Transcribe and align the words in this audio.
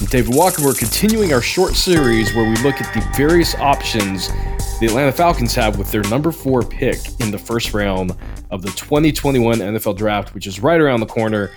I'm 0.00 0.06
David 0.06 0.34
Walker. 0.34 0.64
We're 0.64 0.72
continuing 0.72 1.34
our 1.34 1.42
short 1.42 1.74
series 1.74 2.34
where 2.34 2.48
we 2.48 2.56
look 2.62 2.80
at 2.80 2.94
the 2.94 3.06
various 3.18 3.54
options 3.56 4.28
the 4.80 4.86
Atlanta 4.86 5.12
Falcons 5.12 5.54
have 5.54 5.76
with 5.76 5.90
their 5.90 6.00
number 6.04 6.32
four 6.32 6.62
pick 6.62 6.96
in 7.20 7.30
the 7.30 7.36
first 7.36 7.74
round 7.74 8.16
of 8.50 8.62
the 8.62 8.70
2021 8.70 9.58
NFL 9.58 9.98
Draft, 9.98 10.34
which 10.34 10.46
is 10.46 10.58
right 10.58 10.80
around 10.80 11.00
the 11.00 11.06
corner. 11.06 11.50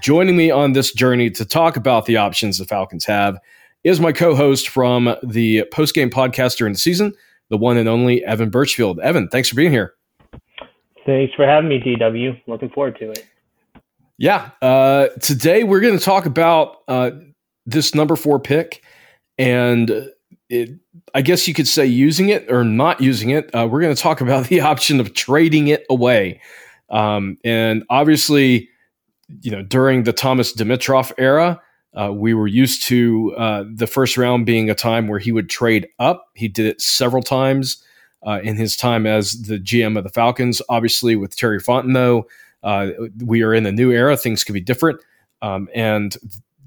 Joining 0.00 0.34
me 0.34 0.50
on 0.50 0.72
this 0.72 0.94
journey 0.94 1.28
to 1.28 1.44
talk 1.44 1.76
about 1.76 2.06
the 2.06 2.16
options 2.16 2.56
the 2.56 2.64
Falcons 2.64 3.04
have 3.04 3.38
is 3.84 4.00
my 4.00 4.12
co 4.12 4.34
host 4.34 4.70
from 4.70 5.14
the 5.22 5.66
postgame 5.70 6.10
podcast 6.10 6.56
during 6.56 6.72
the 6.72 6.78
season, 6.78 7.12
the 7.50 7.58
one 7.58 7.76
and 7.76 7.86
only 7.86 8.24
Evan 8.24 8.48
Birchfield. 8.48 8.98
Evan, 9.00 9.28
thanks 9.28 9.50
for 9.50 9.56
being 9.56 9.72
here. 9.72 9.92
Thanks 11.04 11.34
for 11.34 11.44
having 11.44 11.68
me, 11.68 11.78
DW. 11.78 12.40
Looking 12.46 12.70
forward 12.70 12.98
to 12.98 13.10
it. 13.10 13.26
Yeah. 14.16 14.50
Uh, 14.62 15.08
today 15.20 15.64
we're 15.64 15.80
going 15.80 15.98
to 15.98 16.04
talk 16.04 16.24
about 16.24 16.78
uh, 16.88 17.10
this 17.66 17.94
number 17.94 18.16
four 18.16 18.38
pick, 18.38 18.82
and 19.38 20.10
it, 20.48 20.70
I 21.14 21.22
guess 21.22 21.46
you 21.46 21.54
could 21.54 21.68
say 21.68 21.86
using 21.86 22.28
it 22.28 22.50
or 22.50 22.64
not 22.64 23.00
using 23.00 23.30
it. 23.30 23.50
Uh, 23.54 23.68
we're 23.70 23.80
going 23.80 23.94
to 23.94 24.02
talk 24.02 24.20
about 24.20 24.46
the 24.46 24.60
option 24.60 25.00
of 25.00 25.14
trading 25.14 25.68
it 25.68 25.84
away, 25.90 26.40
um, 26.88 27.38
and 27.44 27.84
obviously, 27.90 28.68
you 29.42 29.50
know, 29.50 29.62
during 29.62 30.04
the 30.04 30.12
Thomas 30.12 30.54
Dimitroff 30.54 31.12
era. 31.18 31.60
Uh, 31.92 32.12
we 32.12 32.34
were 32.34 32.46
used 32.46 32.84
to 32.84 33.34
uh, 33.36 33.64
the 33.74 33.86
first 33.86 34.16
round 34.16 34.46
being 34.46 34.70
a 34.70 34.76
time 34.76 35.08
where 35.08 35.18
he 35.18 35.32
would 35.32 35.50
trade 35.50 35.88
up. 35.98 36.28
He 36.36 36.46
did 36.46 36.66
it 36.66 36.80
several 36.80 37.20
times 37.20 37.82
uh, 38.26 38.40
in 38.42 38.56
his 38.56 38.76
time 38.76 39.06
as 39.06 39.42
the 39.42 39.58
GM 39.58 39.96
of 39.96 40.04
the 40.04 40.10
Falcons. 40.10 40.60
Obviously, 40.68 41.16
with 41.16 41.36
Terry 41.36 41.58
Fontenot, 41.58 42.24
uh, 42.62 42.90
we 43.24 43.42
are 43.42 43.54
in 43.54 43.66
a 43.66 43.72
new 43.72 43.90
era. 43.90 44.16
Things 44.16 44.44
could 44.44 44.52
be 44.52 44.60
different. 44.60 45.00
Um, 45.42 45.68
and 45.74 46.16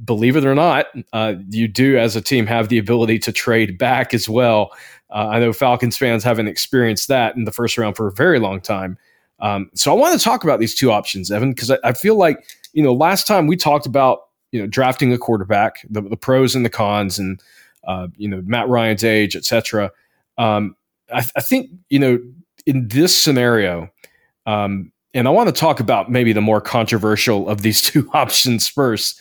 believe 0.04 0.36
it 0.36 0.46
or 0.46 0.56
not, 0.56 0.88
uh, 1.14 1.36
you 1.50 1.68
do 1.68 1.98
as 1.98 2.16
a 2.16 2.22
team 2.22 2.46
have 2.48 2.70
the 2.70 2.78
ability 2.78 3.20
to 3.20 3.32
trade 3.32 3.78
back 3.78 4.14
as 4.14 4.28
well. 4.28 4.72
Uh, 5.10 5.28
I 5.30 5.40
know 5.40 5.54
Falcons 5.54 5.98
fans 5.98 6.24
haven't 6.24 6.48
experienced 6.48 7.08
that 7.08 7.36
in 7.36 7.46
the 7.46 7.52
first 7.52 7.78
round 7.78 7.96
for 7.96 8.08
a 8.08 8.12
very 8.12 8.40
long 8.40 8.60
time. 8.60 8.98
Um, 9.40 9.70
so 9.74 9.92
I 9.92 9.96
want 9.96 10.18
to 10.18 10.24
talk 10.24 10.44
about 10.44 10.60
these 10.60 10.74
two 10.74 10.92
options, 10.92 11.32
Evan, 11.32 11.52
because 11.52 11.70
I, 11.70 11.78
I, 11.84 11.94
feel 11.94 12.16
like 12.16 12.46
you 12.72 12.82
know 12.82 12.94
last 12.94 13.28
time 13.28 13.46
we 13.48 13.58
talked 13.58 13.86
about 13.86 14.28
you 14.52 14.60
know 14.60 14.68
drafting 14.68 15.12
a 15.12 15.18
quarterback, 15.18 15.86
the, 15.90 16.02
the 16.02 16.16
pros 16.16 16.56
and 16.56 16.64
the 16.64 16.70
cons, 16.70 17.20
and 17.20 17.42
uh, 17.86 18.08
you 18.16 18.28
know 18.28 18.42
Matt 18.46 18.70
Ryan's 18.70 19.04
age, 19.04 19.36
etc. 19.36 19.92
Um, 20.38 20.76
I, 21.12 21.20
th- 21.20 21.34
I, 21.36 21.42
think 21.42 21.72
you 21.90 22.00
know 22.00 22.20
in 22.66 22.88
this 22.88 23.22
scenario, 23.22 23.90
um, 24.46 24.92
and 25.14 25.28
I 25.28 25.32
want 25.32 25.50
to 25.50 25.60
talk 25.60 25.80
about 25.80 26.10
maybe 26.10 26.32
the 26.32 26.42
more 26.42 26.62
controversial 26.62 27.50
of 27.50 27.64
these 27.64 27.82
two 27.92 28.10
options 28.14 28.68
first 28.68 29.20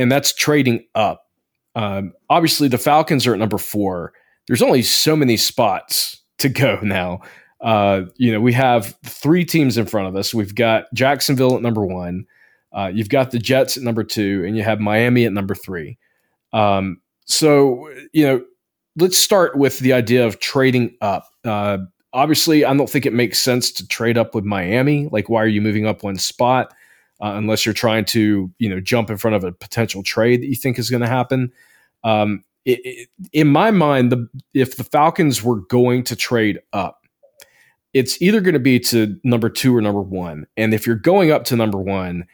and 0.00 0.10
that's 0.10 0.32
trading 0.32 0.84
up. 0.94 1.26
Um, 1.74 2.14
obviously, 2.30 2.68
the 2.68 2.78
Falcons 2.78 3.26
are 3.26 3.34
at 3.34 3.38
number 3.38 3.58
four. 3.58 4.12
There's 4.46 4.62
only 4.62 4.82
so 4.82 5.14
many 5.14 5.36
spots 5.36 6.20
to 6.38 6.48
go 6.48 6.78
now. 6.82 7.20
Uh, 7.60 8.02
you 8.16 8.32
know, 8.32 8.40
we 8.40 8.54
have 8.54 8.96
three 9.04 9.44
teams 9.44 9.76
in 9.76 9.84
front 9.84 10.08
of 10.08 10.16
us. 10.16 10.32
We've 10.32 10.54
got 10.54 10.92
Jacksonville 10.94 11.54
at 11.56 11.62
number 11.62 11.84
one. 11.84 12.24
Uh, 12.72 12.90
you've 12.92 13.10
got 13.10 13.30
the 13.30 13.38
Jets 13.38 13.76
at 13.76 13.82
number 13.82 14.02
two, 14.02 14.42
and 14.46 14.56
you 14.56 14.62
have 14.62 14.80
Miami 14.80 15.26
at 15.26 15.32
number 15.32 15.54
three. 15.54 15.98
Um, 16.52 17.02
so, 17.26 17.90
you 18.12 18.26
know, 18.26 18.44
let's 18.96 19.18
start 19.18 19.56
with 19.56 19.80
the 19.80 19.92
idea 19.92 20.26
of 20.26 20.40
trading 20.40 20.96
up. 21.02 21.26
Uh, 21.44 21.78
obviously, 22.14 22.64
I 22.64 22.74
don't 22.74 22.88
think 22.88 23.04
it 23.04 23.12
makes 23.12 23.38
sense 23.38 23.70
to 23.72 23.86
trade 23.86 24.16
up 24.16 24.34
with 24.34 24.44
Miami. 24.44 25.08
Like, 25.12 25.28
why 25.28 25.42
are 25.42 25.48
you 25.48 25.60
moving 25.60 25.86
up 25.86 26.02
one 26.02 26.16
spot? 26.16 26.72
Uh, 27.20 27.32
unless 27.34 27.64
you're 27.64 27.72
trying 27.72 28.04
to 28.06 28.50
you 28.58 28.68
know 28.68 28.80
jump 28.80 29.10
in 29.10 29.16
front 29.16 29.36
of 29.36 29.44
a 29.44 29.52
potential 29.52 30.02
trade 30.02 30.42
that 30.42 30.46
you 30.46 30.56
think 30.56 30.78
is 30.78 30.90
going 30.90 31.02
to 31.02 31.08
happen. 31.08 31.52
Um, 32.04 32.44
it, 32.64 32.80
it, 32.84 33.08
in 33.32 33.48
my 33.48 33.70
mind, 33.70 34.12
the 34.12 34.28
if 34.54 34.76
the 34.76 34.84
Falcons 34.84 35.42
were 35.42 35.60
going 35.60 36.04
to 36.04 36.16
trade 36.16 36.60
up, 36.72 37.06
it's 37.92 38.20
either 38.20 38.40
going 38.40 38.54
to 38.54 38.60
be 38.60 38.78
to 38.80 39.18
number 39.24 39.48
two 39.48 39.76
or 39.76 39.80
number 39.80 40.02
one. 40.02 40.46
And 40.56 40.74
if 40.74 40.86
you're 40.86 40.96
going 40.96 41.30
up 41.30 41.44
to 41.44 41.56
number 41.56 41.78
one, 41.78 42.26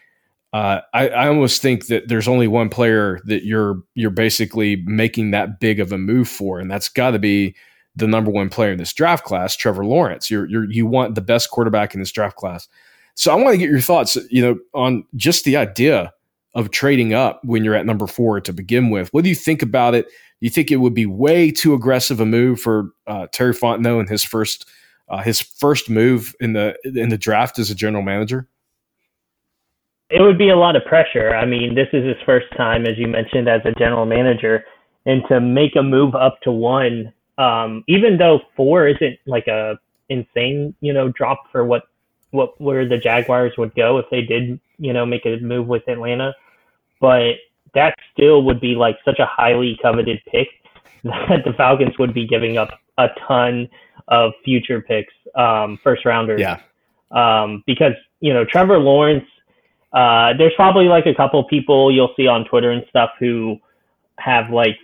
uh, 0.52 0.80
I, 0.94 1.08
I, 1.08 1.28
almost 1.28 1.60
think 1.60 1.86
that 1.86 2.08
there's 2.08 2.28
only 2.28 2.48
one 2.48 2.68
player 2.68 3.20
that 3.24 3.44
you're 3.44 3.82
you're 3.94 4.10
basically 4.10 4.82
making 4.86 5.32
that 5.32 5.60
big 5.60 5.80
of 5.80 5.92
a 5.92 5.98
move 5.98 6.28
for, 6.28 6.60
and 6.60 6.70
that's 6.70 6.88
got 6.88 7.10
to 7.10 7.18
be 7.18 7.54
the 7.94 8.06
number 8.06 8.30
one 8.30 8.48
player 8.48 8.72
in 8.72 8.78
this 8.78 8.92
draft 8.92 9.24
class, 9.24 9.56
Trevor 9.56 9.84
Lawrence. 9.84 10.30
You're, 10.30 10.46
you're 10.46 10.70
you 10.70 10.86
want 10.86 11.14
the 11.14 11.20
best 11.20 11.50
quarterback 11.50 11.94
in 11.94 12.00
this 12.00 12.12
draft 12.12 12.36
class. 12.36 12.68
So 13.16 13.32
I 13.32 13.34
want 13.34 13.54
to 13.54 13.58
get 13.58 13.70
your 13.70 13.80
thoughts, 13.80 14.16
you 14.30 14.42
know, 14.42 14.58
on 14.74 15.04
just 15.16 15.44
the 15.44 15.56
idea 15.56 16.12
of 16.54 16.70
trading 16.70 17.14
up 17.14 17.40
when 17.44 17.64
you're 17.64 17.74
at 17.74 17.86
number 17.86 18.06
four 18.06 18.40
to 18.40 18.52
begin 18.52 18.90
with. 18.90 19.08
What 19.12 19.24
do 19.24 19.30
you 19.30 19.34
think 19.34 19.62
about 19.62 19.94
it? 19.94 20.06
You 20.40 20.50
think 20.50 20.70
it 20.70 20.76
would 20.76 20.94
be 20.94 21.06
way 21.06 21.50
too 21.50 21.74
aggressive 21.74 22.20
a 22.20 22.26
move 22.26 22.60
for 22.60 22.90
uh, 23.06 23.26
Terry 23.32 23.54
Fontenot 23.54 24.00
in 24.00 24.06
his 24.06 24.22
first 24.22 24.66
uh, 25.08 25.22
his 25.22 25.40
first 25.40 25.88
move 25.88 26.34
in 26.40 26.52
the 26.52 26.76
in 26.84 27.08
the 27.08 27.18
draft 27.18 27.58
as 27.58 27.70
a 27.70 27.74
general 27.74 28.02
manager? 28.02 28.48
It 30.10 30.20
would 30.20 30.38
be 30.38 30.50
a 30.50 30.56
lot 30.56 30.76
of 30.76 30.84
pressure. 30.84 31.34
I 31.34 31.46
mean, 31.46 31.74
this 31.74 31.88
is 31.92 32.04
his 32.04 32.16
first 32.24 32.46
time, 32.56 32.86
as 32.86 32.96
you 32.96 33.08
mentioned, 33.08 33.48
as 33.48 33.62
a 33.64 33.72
general 33.72 34.06
manager, 34.06 34.64
and 35.04 35.22
to 35.28 35.40
make 35.40 35.74
a 35.74 35.82
move 35.82 36.14
up 36.14 36.40
to 36.42 36.52
one, 36.52 37.12
um, 37.38 37.82
even 37.88 38.18
though 38.18 38.40
four 38.56 38.86
isn't 38.88 39.18
like 39.26 39.46
a 39.46 39.78
insane, 40.08 40.74
you 40.80 40.92
know, 40.92 41.10
drop 41.16 41.44
for 41.50 41.64
what 41.64 41.84
what 42.36 42.60
where 42.60 42.86
the 42.86 42.98
Jaguars 42.98 43.54
would 43.58 43.74
go 43.74 43.98
if 43.98 44.06
they 44.10 44.22
did, 44.22 44.60
you 44.78 44.92
know, 44.92 45.04
make 45.04 45.26
a 45.26 45.38
move 45.38 45.66
with 45.66 45.88
Atlanta. 45.88 46.34
But 47.00 47.34
that 47.74 47.94
still 48.12 48.42
would 48.44 48.60
be 48.60 48.74
like 48.74 48.96
such 49.04 49.18
a 49.18 49.26
highly 49.26 49.78
coveted 49.82 50.20
pick 50.26 50.48
that 51.04 51.42
the 51.44 51.52
Falcons 51.56 51.98
would 51.98 52.14
be 52.14 52.26
giving 52.26 52.56
up 52.58 52.70
a 52.98 53.08
ton 53.26 53.68
of 54.08 54.32
future 54.44 54.80
picks, 54.80 55.12
um, 55.34 55.78
first 55.82 56.04
rounders. 56.04 56.40
Yeah. 56.40 56.60
Um, 57.10 57.62
because, 57.66 57.92
you 58.20 58.32
know, 58.32 58.44
Trevor 58.44 58.78
Lawrence, 58.78 59.26
uh, 59.92 60.32
there's 60.38 60.54
probably 60.56 60.86
like 60.86 61.06
a 61.06 61.14
couple 61.14 61.42
people 61.44 61.92
you'll 61.92 62.14
see 62.16 62.26
on 62.26 62.44
Twitter 62.44 62.70
and 62.70 62.84
stuff 62.88 63.10
who 63.18 63.58
have 64.18 64.50
like 64.50 64.76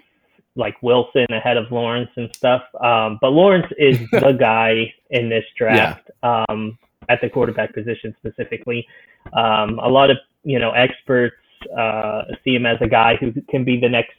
like 0.55 0.81
Wilson 0.83 1.27
ahead 1.31 1.57
of 1.57 1.73
Lawrence 1.73 2.11
and 2.17 2.31
stuff. 2.37 2.62
Um, 2.81 3.19
but 3.21 3.31
Lawrence 3.31 3.73
is 3.79 3.99
the 4.12 4.37
guy 4.38 4.93
in 5.11 5.29
this 5.29 5.44
draft. 5.56 6.11
Yeah. 6.23 6.44
Um, 6.49 6.79
at 7.08 7.20
the 7.20 7.28
quarterback 7.28 7.75
position 7.75 8.14
specifically. 8.19 8.87
Um, 9.32 9.78
a 9.78 9.88
lot 9.88 10.10
of 10.10 10.16
you 10.44 10.58
know 10.58 10.70
experts 10.72 11.37
uh, 11.76 12.22
see 12.44 12.54
him 12.54 12.66
as 12.66 12.78
a 12.81 12.88
guy 12.88 13.16
who 13.16 13.32
can 13.49 13.64
be 13.64 13.78
the 13.81 13.88
next, 13.88 14.16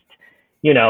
you 0.62 0.74
know, 0.74 0.90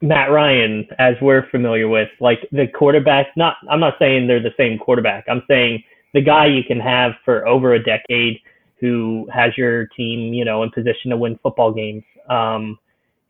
Matt 0.00 0.30
Ryan, 0.30 0.86
as 0.98 1.14
we're 1.20 1.48
familiar 1.50 1.88
with. 1.88 2.08
Like 2.20 2.38
the 2.52 2.66
quarterback. 2.68 3.28
Not 3.36 3.56
I'm 3.70 3.80
not 3.80 3.94
saying 3.98 4.26
they're 4.26 4.42
the 4.42 4.54
same 4.56 4.78
quarterback. 4.78 5.24
I'm 5.28 5.42
saying 5.48 5.82
the 6.14 6.22
guy 6.22 6.46
you 6.46 6.62
can 6.64 6.80
have 6.80 7.12
for 7.24 7.46
over 7.46 7.74
a 7.74 7.82
decade 7.82 8.40
who 8.80 9.28
has 9.32 9.56
your 9.56 9.86
team, 9.88 10.32
you 10.32 10.44
know, 10.44 10.62
in 10.62 10.70
position 10.70 11.10
to 11.10 11.16
win 11.16 11.38
football 11.42 11.72
games. 11.72 12.04
Um, 12.30 12.78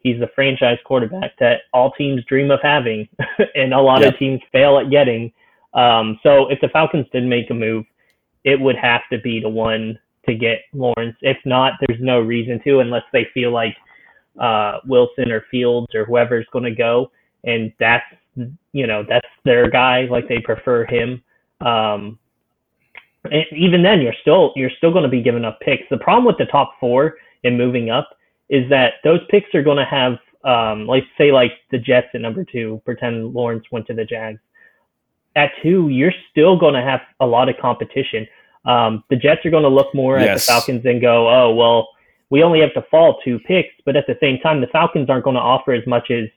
he's 0.00 0.20
the 0.20 0.28
franchise 0.34 0.78
quarterback 0.84 1.32
that 1.38 1.62
all 1.72 1.92
teams 1.92 2.22
dream 2.24 2.50
of 2.50 2.60
having, 2.62 3.08
and 3.54 3.72
a 3.72 3.80
lot 3.80 4.02
yep. 4.02 4.12
of 4.12 4.18
teams 4.18 4.40
fail 4.52 4.78
at 4.78 4.90
getting. 4.90 5.32
Um, 5.74 6.18
so 6.22 6.48
if 6.48 6.60
the 6.60 6.68
Falcons 6.68 7.06
did 7.12 7.24
make 7.24 7.50
a 7.50 7.54
move, 7.54 7.84
it 8.44 8.58
would 8.58 8.76
have 8.76 9.02
to 9.12 9.18
be 9.18 9.40
the 9.40 9.48
one 9.48 9.98
to 10.26 10.34
get 10.34 10.60
Lawrence. 10.72 11.16
If 11.20 11.38
not, 11.44 11.74
there's 11.80 12.00
no 12.00 12.20
reason 12.20 12.60
to 12.64 12.80
unless 12.80 13.04
they 13.12 13.26
feel 13.34 13.52
like 13.52 13.76
uh, 14.40 14.78
Wilson 14.86 15.30
or 15.30 15.44
Fields 15.50 15.94
or 15.94 16.04
whoever 16.04 16.40
is 16.40 16.46
going 16.52 16.64
to 16.64 16.74
go 16.74 17.10
and 17.44 17.72
that's 17.78 18.04
you 18.72 18.86
know 18.86 19.04
that's 19.08 19.26
their 19.44 19.70
guy. 19.70 20.06
Like 20.10 20.28
they 20.28 20.40
prefer 20.40 20.84
him. 20.86 21.22
Um, 21.60 22.18
and 23.24 23.44
even 23.56 23.82
then, 23.82 24.00
you're 24.00 24.14
still 24.20 24.52
you're 24.56 24.70
still 24.78 24.92
going 24.92 25.04
to 25.04 25.08
be 25.08 25.22
giving 25.22 25.44
up 25.44 25.60
picks. 25.60 25.84
The 25.90 25.98
problem 25.98 26.24
with 26.24 26.38
the 26.38 26.50
top 26.50 26.74
four 26.80 27.16
and 27.44 27.58
moving 27.58 27.90
up 27.90 28.10
is 28.48 28.68
that 28.70 28.94
those 29.04 29.20
picks 29.30 29.54
are 29.54 29.62
going 29.62 29.78
to 29.78 29.84
have 29.84 30.18
um, 30.44 30.86
like 30.86 31.04
say 31.16 31.32
like 31.32 31.52
the 31.70 31.78
Jets 31.78 32.08
at 32.14 32.20
number 32.20 32.44
two. 32.44 32.80
Pretend 32.84 33.34
Lawrence 33.34 33.64
went 33.70 33.86
to 33.88 33.94
the 33.94 34.04
Jags. 34.04 34.40
At 35.38 35.52
two, 35.62 35.88
you're 35.88 36.12
still 36.31 36.58
going 36.58 36.75
to 36.75 36.82
have 36.82 37.00
a 37.20 37.26
lot 37.26 37.49
of 37.49 37.55
competition. 37.62 38.26
Um, 38.64 39.05
the 39.08 39.14
Jets 39.14 39.46
are 39.46 39.50
going 39.50 39.62
to 39.62 39.69
look 39.69 39.94
more 39.94 40.19
yes. 40.19 40.29
at 40.29 40.35
the 40.35 40.40
Falcons 40.40 40.85
and 40.85 41.00
go, 41.00 41.29
oh 41.29 41.55
well, 41.55 41.88
we 42.31 42.43
only 42.43 42.61
have 42.61 42.75
to 42.75 42.82
fall 42.90 43.19
two 43.25 43.38
picks, 43.46 43.73
but 43.87 43.96
at 43.96 44.06
the 44.08 44.17
same 44.20 44.38
time, 44.40 44.61
the 44.61 44.67
Falcons 44.67 45.08
aren't 45.08 45.25
going 45.25 45.37
to 45.37 45.40
offer 45.40 45.73
as 45.73 45.87
much 45.87 46.11
as. 46.11 46.29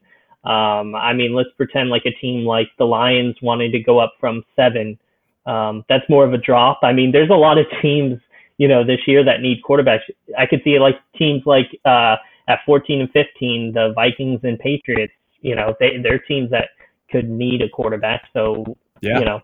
Um, 0.44 0.96
I 0.96 1.14
mean, 1.14 1.36
let's 1.36 1.50
pretend 1.56 1.90
like 1.90 2.04
a 2.08 2.12
team 2.20 2.46
like 2.46 2.68
the 2.80 2.86
Lions 2.86 3.36
wanting 3.44 3.72
to 3.74 3.80
go 3.80 4.00
up 4.00 4.14
from 4.20 4.44
seven. 4.56 4.98
Um, 5.46 5.84
that's 5.88 6.08
more 6.10 6.26
of 6.26 6.34
a 6.34 6.38
drop. 6.38 6.80
I 6.82 6.94
mean, 6.94 7.12
there's 7.12 7.30
a 7.30 7.34
lot 7.34 7.60
of 7.60 7.66
teams, 7.82 8.20
you 8.58 8.68
know, 8.68 8.84
this 8.84 9.00
year 9.06 9.24
that 9.24 9.42
need 9.42 9.62
quarterbacks. 9.68 10.02
I 10.38 10.46
could 10.48 10.62
see 10.64 10.80
like 10.80 10.96
teams 11.16 11.44
like 11.46 11.68
uh, 11.86 12.16
at 12.48 12.60
14 12.66 13.02
and 13.02 13.12
15, 13.12 13.74
the 13.74 13.94
Vikings 13.94 14.40
and 14.44 14.58
Patriots. 14.58 15.14
You 15.42 15.56
know, 15.56 15.76
they 15.80 15.98
they're 16.02 16.20
teams 16.20 16.50
that 16.52 16.70
could 17.12 17.30
need 17.30 17.62
a 17.62 17.70
quarterback. 17.70 18.24
So 18.34 18.78
yeah. 19.02 19.20
you 19.20 19.26
know, 19.26 19.40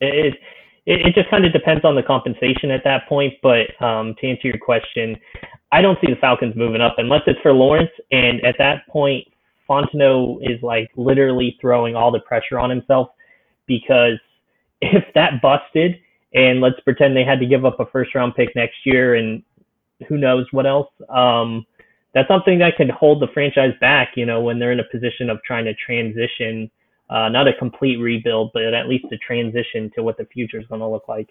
it, 0.00 0.34
it, 0.86 1.06
it 1.06 1.14
just 1.14 1.30
kind 1.30 1.44
of 1.44 1.52
depends 1.52 1.84
on 1.84 1.94
the 1.94 2.02
compensation 2.02 2.70
at 2.70 2.82
that 2.84 3.08
point. 3.08 3.34
But 3.42 3.80
um, 3.84 4.14
to 4.20 4.28
answer 4.28 4.48
your 4.48 4.58
question, 4.58 5.16
I 5.72 5.82
don't 5.82 5.98
see 6.00 6.12
the 6.12 6.20
Falcons 6.20 6.54
moving 6.56 6.80
up 6.80 6.96
unless 6.98 7.22
it's 7.26 7.40
for 7.40 7.52
Lawrence. 7.52 7.90
And 8.10 8.44
at 8.44 8.56
that 8.58 8.86
point, 8.88 9.26
Fontenot 9.68 10.38
is 10.42 10.62
like 10.62 10.90
literally 10.96 11.56
throwing 11.60 11.96
all 11.96 12.10
the 12.10 12.20
pressure 12.20 12.58
on 12.58 12.70
himself 12.70 13.08
because 13.66 14.18
if 14.80 15.04
that 15.14 15.40
busted, 15.42 15.96
and 16.34 16.60
let's 16.60 16.80
pretend 16.80 17.16
they 17.16 17.24
had 17.24 17.38
to 17.38 17.46
give 17.46 17.64
up 17.64 17.78
a 17.78 17.86
first 17.86 18.14
round 18.14 18.34
pick 18.34 18.54
next 18.56 18.74
year 18.84 19.14
and 19.14 19.42
who 20.08 20.18
knows 20.18 20.46
what 20.50 20.66
else, 20.66 20.88
um, 21.08 21.64
that's 22.12 22.28
something 22.28 22.58
that 22.58 22.76
could 22.76 22.90
hold 22.90 23.22
the 23.22 23.28
franchise 23.32 23.72
back, 23.80 24.10
you 24.16 24.26
know, 24.26 24.40
when 24.40 24.58
they're 24.58 24.72
in 24.72 24.80
a 24.80 24.90
position 24.90 25.30
of 25.30 25.38
trying 25.44 25.64
to 25.64 25.74
transition 25.74 26.70
uh, 27.14 27.28
not 27.28 27.46
a 27.46 27.52
complete 27.54 27.96
rebuild, 27.96 28.50
but 28.52 28.74
at 28.74 28.88
least 28.88 29.04
a 29.12 29.16
transition 29.18 29.88
to 29.94 30.02
what 30.02 30.18
the 30.18 30.24
future 30.24 30.58
is 30.58 30.66
going 30.66 30.80
to 30.80 30.88
look 30.88 31.06
like. 31.06 31.28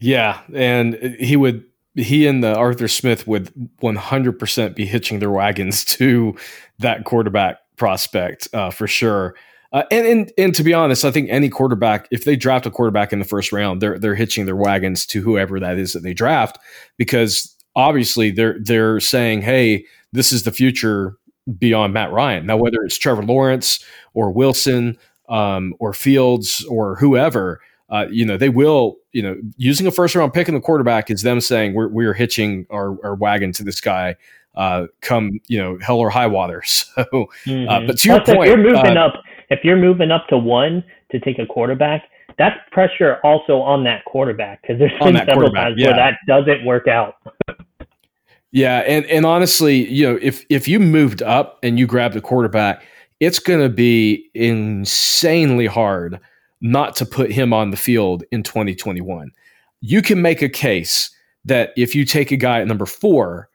Yeah, 0.00 0.40
and 0.52 0.94
he 1.20 1.36
would 1.36 1.64
he 1.94 2.26
and 2.26 2.42
the 2.42 2.56
Arthur 2.56 2.88
Smith 2.88 3.28
would 3.28 3.52
100% 3.80 4.74
be 4.74 4.84
hitching 4.84 5.20
their 5.20 5.30
wagons 5.30 5.84
to 5.84 6.34
that 6.80 7.04
quarterback 7.04 7.58
prospect 7.76 8.48
uh, 8.52 8.70
for 8.70 8.88
sure. 8.88 9.36
Uh, 9.72 9.84
and, 9.92 10.06
and 10.06 10.32
and 10.36 10.54
to 10.54 10.64
be 10.64 10.74
honest, 10.74 11.04
I 11.04 11.12
think 11.12 11.28
any 11.30 11.48
quarterback, 11.48 12.08
if 12.10 12.24
they 12.24 12.34
draft 12.34 12.66
a 12.66 12.70
quarterback 12.70 13.12
in 13.12 13.20
the 13.20 13.24
first 13.24 13.52
round, 13.52 13.80
they're 13.80 13.98
they're 13.98 14.14
hitching 14.16 14.46
their 14.46 14.56
wagons 14.56 15.06
to 15.06 15.22
whoever 15.22 15.60
that 15.60 15.78
is 15.78 15.92
that 15.92 16.02
they 16.02 16.14
draft 16.14 16.58
because 16.96 17.56
obviously 17.76 18.32
they're 18.32 18.56
they're 18.60 18.98
saying, 18.98 19.42
hey, 19.42 19.84
this 20.12 20.32
is 20.32 20.42
the 20.42 20.52
future 20.52 21.16
beyond 21.58 21.92
Matt 21.92 22.12
Ryan. 22.12 22.46
Now, 22.46 22.56
whether 22.56 22.82
it's 22.84 22.98
Trevor 22.98 23.24
Lawrence 23.24 23.84
or 24.14 24.30
Wilson 24.30 24.96
um, 25.28 25.74
or 25.78 25.92
Fields 25.92 26.64
or 26.68 26.96
whoever, 26.96 27.60
uh, 27.90 28.06
you 28.10 28.24
know, 28.24 28.36
they 28.36 28.48
will, 28.48 28.96
you 29.12 29.22
know, 29.22 29.36
using 29.56 29.86
a 29.86 29.90
first 29.90 30.14
round 30.14 30.32
pick 30.32 30.48
in 30.48 30.54
the 30.54 30.60
quarterback 30.60 31.10
is 31.10 31.22
them 31.22 31.40
saying 31.40 31.74
we're, 31.74 31.88
we're 31.88 32.14
hitching 32.14 32.66
our, 32.70 32.96
our 33.04 33.14
wagon 33.14 33.52
to 33.52 33.62
this 33.62 33.80
guy 33.80 34.16
uh, 34.54 34.86
come, 35.00 35.40
you 35.48 35.58
know, 35.58 35.78
hell 35.80 35.98
or 35.98 36.10
high 36.10 36.26
water. 36.26 36.62
So, 36.94 37.02
uh, 37.02 37.04
mm-hmm. 37.46 37.68
uh, 37.68 37.80
but 37.86 37.98
to 37.98 38.08
your 38.08 38.20
Plus, 38.20 38.36
point, 38.36 38.50
if 38.50 38.56
you're 38.56 38.64
moving 38.64 38.96
uh, 38.96 39.06
up, 39.06 39.22
if 39.50 39.64
you're 39.64 39.76
moving 39.76 40.10
up 40.10 40.28
to 40.28 40.38
one 40.38 40.84
to 41.10 41.18
take 41.20 41.38
a 41.38 41.46
quarterback, 41.46 42.04
that's 42.38 42.56
pressure 42.70 43.18
also 43.24 43.60
on 43.60 43.84
that 43.84 44.04
quarterback 44.04 44.62
because 44.62 44.78
there's 44.78 44.92
been 45.00 45.16
several 45.26 45.50
times 45.50 45.76
yeah. 45.78 45.88
where 45.88 45.96
that 45.96 46.18
doesn't 46.26 46.64
work 46.64 46.88
out. 46.88 47.16
Yeah, 48.54 48.84
and 48.86 49.04
and 49.06 49.26
honestly, 49.26 49.90
you 49.90 50.06
know, 50.06 50.16
if 50.22 50.46
if 50.48 50.68
you 50.68 50.78
moved 50.78 51.22
up 51.22 51.58
and 51.64 51.76
you 51.76 51.88
grabbed 51.88 52.14
a 52.14 52.20
quarterback, 52.20 52.84
it's 53.18 53.40
going 53.40 53.60
to 53.60 53.68
be 53.68 54.30
insanely 54.32 55.66
hard 55.66 56.20
not 56.60 56.94
to 56.96 57.04
put 57.04 57.32
him 57.32 57.52
on 57.52 57.72
the 57.72 57.76
field 57.76 58.22
in 58.30 58.44
2021. 58.44 59.32
You 59.80 60.00
can 60.02 60.22
make 60.22 60.40
a 60.40 60.48
case 60.48 61.10
that 61.44 61.72
if 61.76 61.96
you 61.96 62.04
take 62.04 62.30
a 62.30 62.36
guy 62.36 62.60
at 62.60 62.68
number 62.68 62.86
four, 62.86 63.48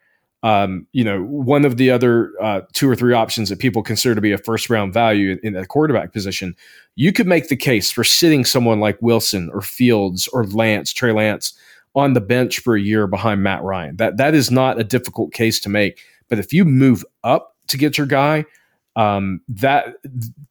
um, 0.44 0.86
you 0.92 1.06
know, 1.06 1.24
one 1.24 1.64
of 1.64 1.78
the 1.78 1.90
other 1.90 2.34
uh, 2.42 2.62
two 2.74 2.90
or 2.90 2.96
three 2.96 3.14
options 3.14 3.48
that 3.48 3.60
people 3.60 3.82
consider 3.82 4.16
to 4.16 4.22
be 4.22 4.34
a 4.34 4.38
first 4.38 4.70
round 4.70 4.94
value 4.94 5.32
in, 5.32 5.40
in 5.44 5.54
the 5.54 5.66
quarterback 5.66 6.12
position, 6.12 6.58
you 6.96 7.14
could 7.14 7.26
make 7.26 7.48
the 7.48 7.56
case 7.56 7.90
for 7.90 8.04
sitting 8.04 8.44
someone 8.44 8.82
like 8.82 9.02
Wilson 9.02 9.50
or 9.54 9.62
Fields 9.62 10.28
or 10.34 10.44
Lance, 10.44 10.92
Trey 10.92 11.14
Lance 11.14 11.54
on 11.96 12.14
the 12.14 12.22
bench 12.22 12.60
for 12.60 12.76
a 12.76 12.82
year 12.82 13.08
behind 13.08 13.44
Matt 13.44 13.64
Ryan. 13.64 13.98
That 13.98 14.18
that 14.18 14.34
is 14.34 14.52
not 14.52 14.80
a 14.80 14.84
difficult 14.84 15.34
case 15.34 15.60
to 15.62 15.70
make. 15.70 16.02
But 16.28 16.40
if 16.40 16.54
you 16.54 16.66
move 16.66 17.04
up 17.24 17.56
to 17.68 17.78
get 17.78 17.98
your 17.98 18.08
guy, 18.08 18.46
um, 18.96 19.42
that 19.48 19.96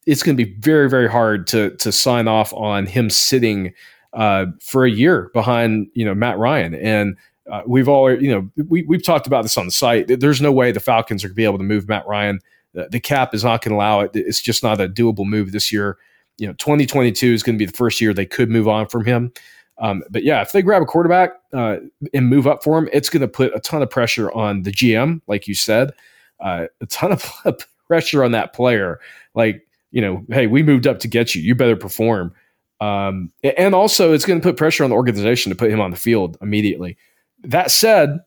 it's 0.07 0.23
going 0.23 0.37
to 0.37 0.45
be 0.45 0.55
very 0.59 0.89
very 0.89 1.09
hard 1.09 1.47
to 1.49 1.71
to 1.77 1.93
sign 1.93 2.29
off 2.29 2.53
on 2.55 2.87
him 2.87 3.11
sitting 3.11 3.73
uh, 4.13 4.47
for 4.61 4.85
a 4.85 4.91
year 4.91 5.31
behind 5.35 5.89
you 5.95 6.05
know 6.05 6.15
Matt 6.15 6.39
Ryan 6.39 6.75
and. 6.75 7.17
Uh, 7.51 7.63
we've 7.67 7.89
all, 7.89 8.13
you 8.13 8.31
know, 8.31 8.65
we, 8.69 8.83
we've 8.83 9.03
talked 9.03 9.27
about 9.27 9.41
this 9.41 9.57
on 9.57 9.65
the 9.65 9.73
site. 9.73 10.21
There's 10.21 10.43
no 10.43 10.53
way 10.53 10.71
the 10.71 10.81
Falcons 10.81 11.25
are 11.25 11.29
going 11.29 11.33
to 11.33 11.37
be 11.37 11.45
able 11.45 11.57
to 11.57 11.65
move 11.65 11.89
Matt 11.89 12.07
Ryan. 12.07 12.41
The, 12.75 12.89
the 12.91 13.01
cap 13.01 13.35
is 13.35 13.43
not 13.43 13.63
going 13.63 13.71
to 13.71 13.77
allow 13.77 14.01
it. 14.01 14.11
It's 14.15 14.43
just 14.43 14.63
not 14.63 14.83
a 14.83 14.87
doable 14.87 15.25
move 15.25 15.53
this 15.53 15.73
year. 15.73 15.97
You 16.37 16.47
know, 16.47 16.53
2022 16.55 17.33
is 17.33 17.43
going 17.43 17.57
to 17.57 17.59
be 17.59 17.65
the 17.65 17.77
first 17.77 18.01
year 18.01 18.13
they 18.13 18.27
could 18.27 18.51
move 18.51 18.69
on 18.69 18.87
from 18.87 19.05
him. 19.05 19.33
Um, 19.81 20.03
but 20.11 20.25
yeah, 20.25 20.43
if 20.43 20.53
they 20.53 20.63
grab 20.63 20.83
a 20.83 20.87
quarterback 20.87 21.31
uh, 21.53 21.77
and 22.13 22.29
move 22.29 22.47
up 22.47 22.65
for 22.65 22.79
him, 22.79 22.89
it's 22.93 23.09
going 23.09 23.21
to 23.21 23.29
put 23.29 23.55
a 23.55 23.61
ton 23.61 23.83
of 23.83 23.91
pressure 23.91 24.31
on 24.33 24.63
the 24.63 24.73
GM, 24.73 25.21
like 25.29 25.47
you 25.47 25.55
said, 25.55 25.93
uh, 26.41 26.67
a 26.81 26.87
ton 26.87 27.13
of 27.13 27.25
pressure 27.87 28.25
on 28.25 28.33
that 28.33 28.53
player. 28.53 28.99
Like, 29.35 29.67
you 29.91 30.01
know, 30.01 30.25
hey, 30.31 30.47
we 30.47 30.63
moved 30.63 30.87
up 30.87 30.99
to 31.01 31.09
get 31.09 31.35
you. 31.35 31.43
You 31.43 31.55
better 31.55 31.77
perform. 31.77 32.35
Um, 32.81 33.33
and 33.43 33.75
also, 33.75 34.13
it's 34.13 34.25
going 34.25 34.41
to 34.41 34.43
put 34.43 34.57
pressure 34.57 34.85
on 34.85 34.91
the 34.91 34.97
organization 34.97 35.51
to 35.51 35.57
put 35.57 35.71
him 35.71 35.81
on 35.81 35.91
the 35.91 35.97
field 35.97 36.37
immediately. 36.41 36.97
That 37.45 37.71
said, 37.71 38.19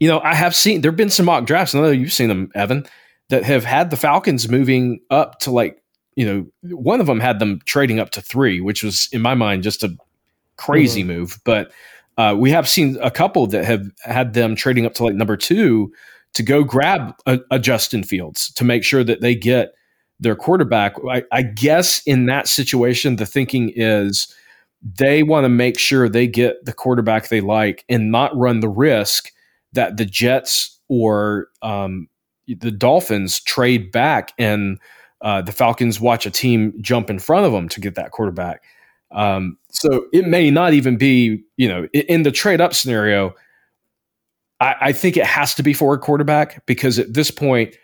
you 0.00 0.08
know, 0.08 0.20
I 0.20 0.34
have 0.34 0.54
seen 0.54 0.80
there 0.80 0.90
have 0.90 0.96
been 0.96 1.10
some 1.10 1.26
mock 1.26 1.46
drafts. 1.46 1.74
I 1.74 1.80
know 1.80 1.90
you've 1.90 2.12
seen 2.12 2.28
them, 2.28 2.50
Evan, 2.54 2.86
that 3.28 3.44
have 3.44 3.64
had 3.64 3.90
the 3.90 3.96
Falcons 3.96 4.48
moving 4.48 5.00
up 5.10 5.38
to 5.40 5.50
like, 5.50 5.82
you 6.16 6.26
know, 6.26 6.74
one 6.76 7.00
of 7.00 7.06
them 7.06 7.20
had 7.20 7.38
them 7.38 7.60
trading 7.66 8.00
up 8.00 8.10
to 8.10 8.22
three, 8.22 8.60
which 8.60 8.82
was 8.82 9.08
in 9.12 9.22
my 9.22 9.34
mind 9.34 9.62
just 9.62 9.82
a 9.82 9.96
crazy 10.56 11.02
mm-hmm. 11.02 11.18
move. 11.18 11.40
But 11.44 11.72
uh, 12.18 12.34
we 12.38 12.50
have 12.50 12.68
seen 12.68 12.96
a 13.02 13.10
couple 13.10 13.46
that 13.48 13.64
have 13.64 13.90
had 14.04 14.34
them 14.34 14.56
trading 14.56 14.86
up 14.86 14.94
to 14.94 15.04
like 15.04 15.14
number 15.14 15.36
two 15.36 15.92
to 16.34 16.42
go 16.42 16.64
grab 16.64 17.14
a, 17.26 17.40
a 17.50 17.58
Justin 17.58 18.02
Fields 18.02 18.52
to 18.54 18.64
make 18.64 18.84
sure 18.84 19.04
that 19.04 19.20
they 19.20 19.34
get 19.34 19.72
their 20.20 20.36
quarterback. 20.36 20.94
I, 21.10 21.24
I 21.32 21.42
guess 21.42 22.02
in 22.06 22.26
that 22.26 22.48
situation, 22.48 23.16
the 23.16 23.26
thinking 23.26 23.72
is 23.74 24.34
they 24.82 25.22
want 25.22 25.44
to 25.44 25.48
make 25.48 25.78
sure 25.78 26.08
they 26.08 26.26
get 26.26 26.64
the 26.64 26.72
quarterback 26.72 27.28
they 27.28 27.40
like 27.40 27.84
and 27.88 28.10
not 28.10 28.36
run 28.36 28.60
the 28.60 28.68
risk 28.68 29.30
that 29.72 29.96
the 29.96 30.04
Jets 30.04 30.78
or 30.88 31.48
um, 31.62 32.08
the 32.46 32.70
Dolphins 32.70 33.40
trade 33.40 33.90
back 33.90 34.32
and 34.38 34.78
uh, 35.22 35.42
the 35.42 35.52
Falcons 35.52 36.00
watch 36.00 36.26
a 36.26 36.30
team 36.30 36.72
jump 36.80 37.10
in 37.10 37.18
front 37.18 37.46
of 37.46 37.52
them 37.52 37.68
to 37.70 37.80
get 37.80 37.94
that 37.94 38.10
quarterback. 38.10 38.62
Um, 39.12 39.58
so 39.70 40.06
it 40.12 40.26
may 40.26 40.50
not 40.50 40.72
even 40.72 40.96
be, 40.96 41.42
you 41.56 41.68
know, 41.68 41.86
in 41.92 42.22
the 42.22 42.32
trade 42.32 42.60
up 42.60 42.74
scenario. 42.74 43.34
I, 44.60 44.74
I, 44.80 44.92
think 44.92 45.16
it 45.16 45.26
has 45.26 45.54
to 45.54 45.62
be 45.62 45.72
for 45.72 45.94
a 45.94 45.98
quarterback 45.98 46.66
because 46.66 46.98
at 46.98 47.14
this 47.14 47.30
point, 47.30 47.76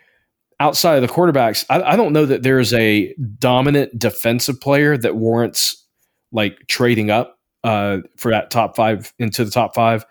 outside 0.59 0.95
of 0.95 1.01
the 1.01 1.13
quarterbacks, 1.13 1.65
I, 1.69 1.81
I 1.81 1.95
don't 1.95 2.13
know 2.13 2.25
that 2.25 2.43
there 2.43 2.59
is 2.59 2.73
a 2.73 3.13
dominant 3.37 3.97
defensive 3.97 4.59
player 4.59 4.97
that 4.97 5.15
warrants 5.15 5.85
like 6.31 6.67
trading 6.67 7.09
up 7.09 7.39
uh, 7.63 7.99
for 8.17 8.31
that 8.31 8.51
top 8.51 8.75
five 8.75 9.13
into 9.19 9.45
the 9.45 9.51
top 9.51 9.75
five. 9.75 10.05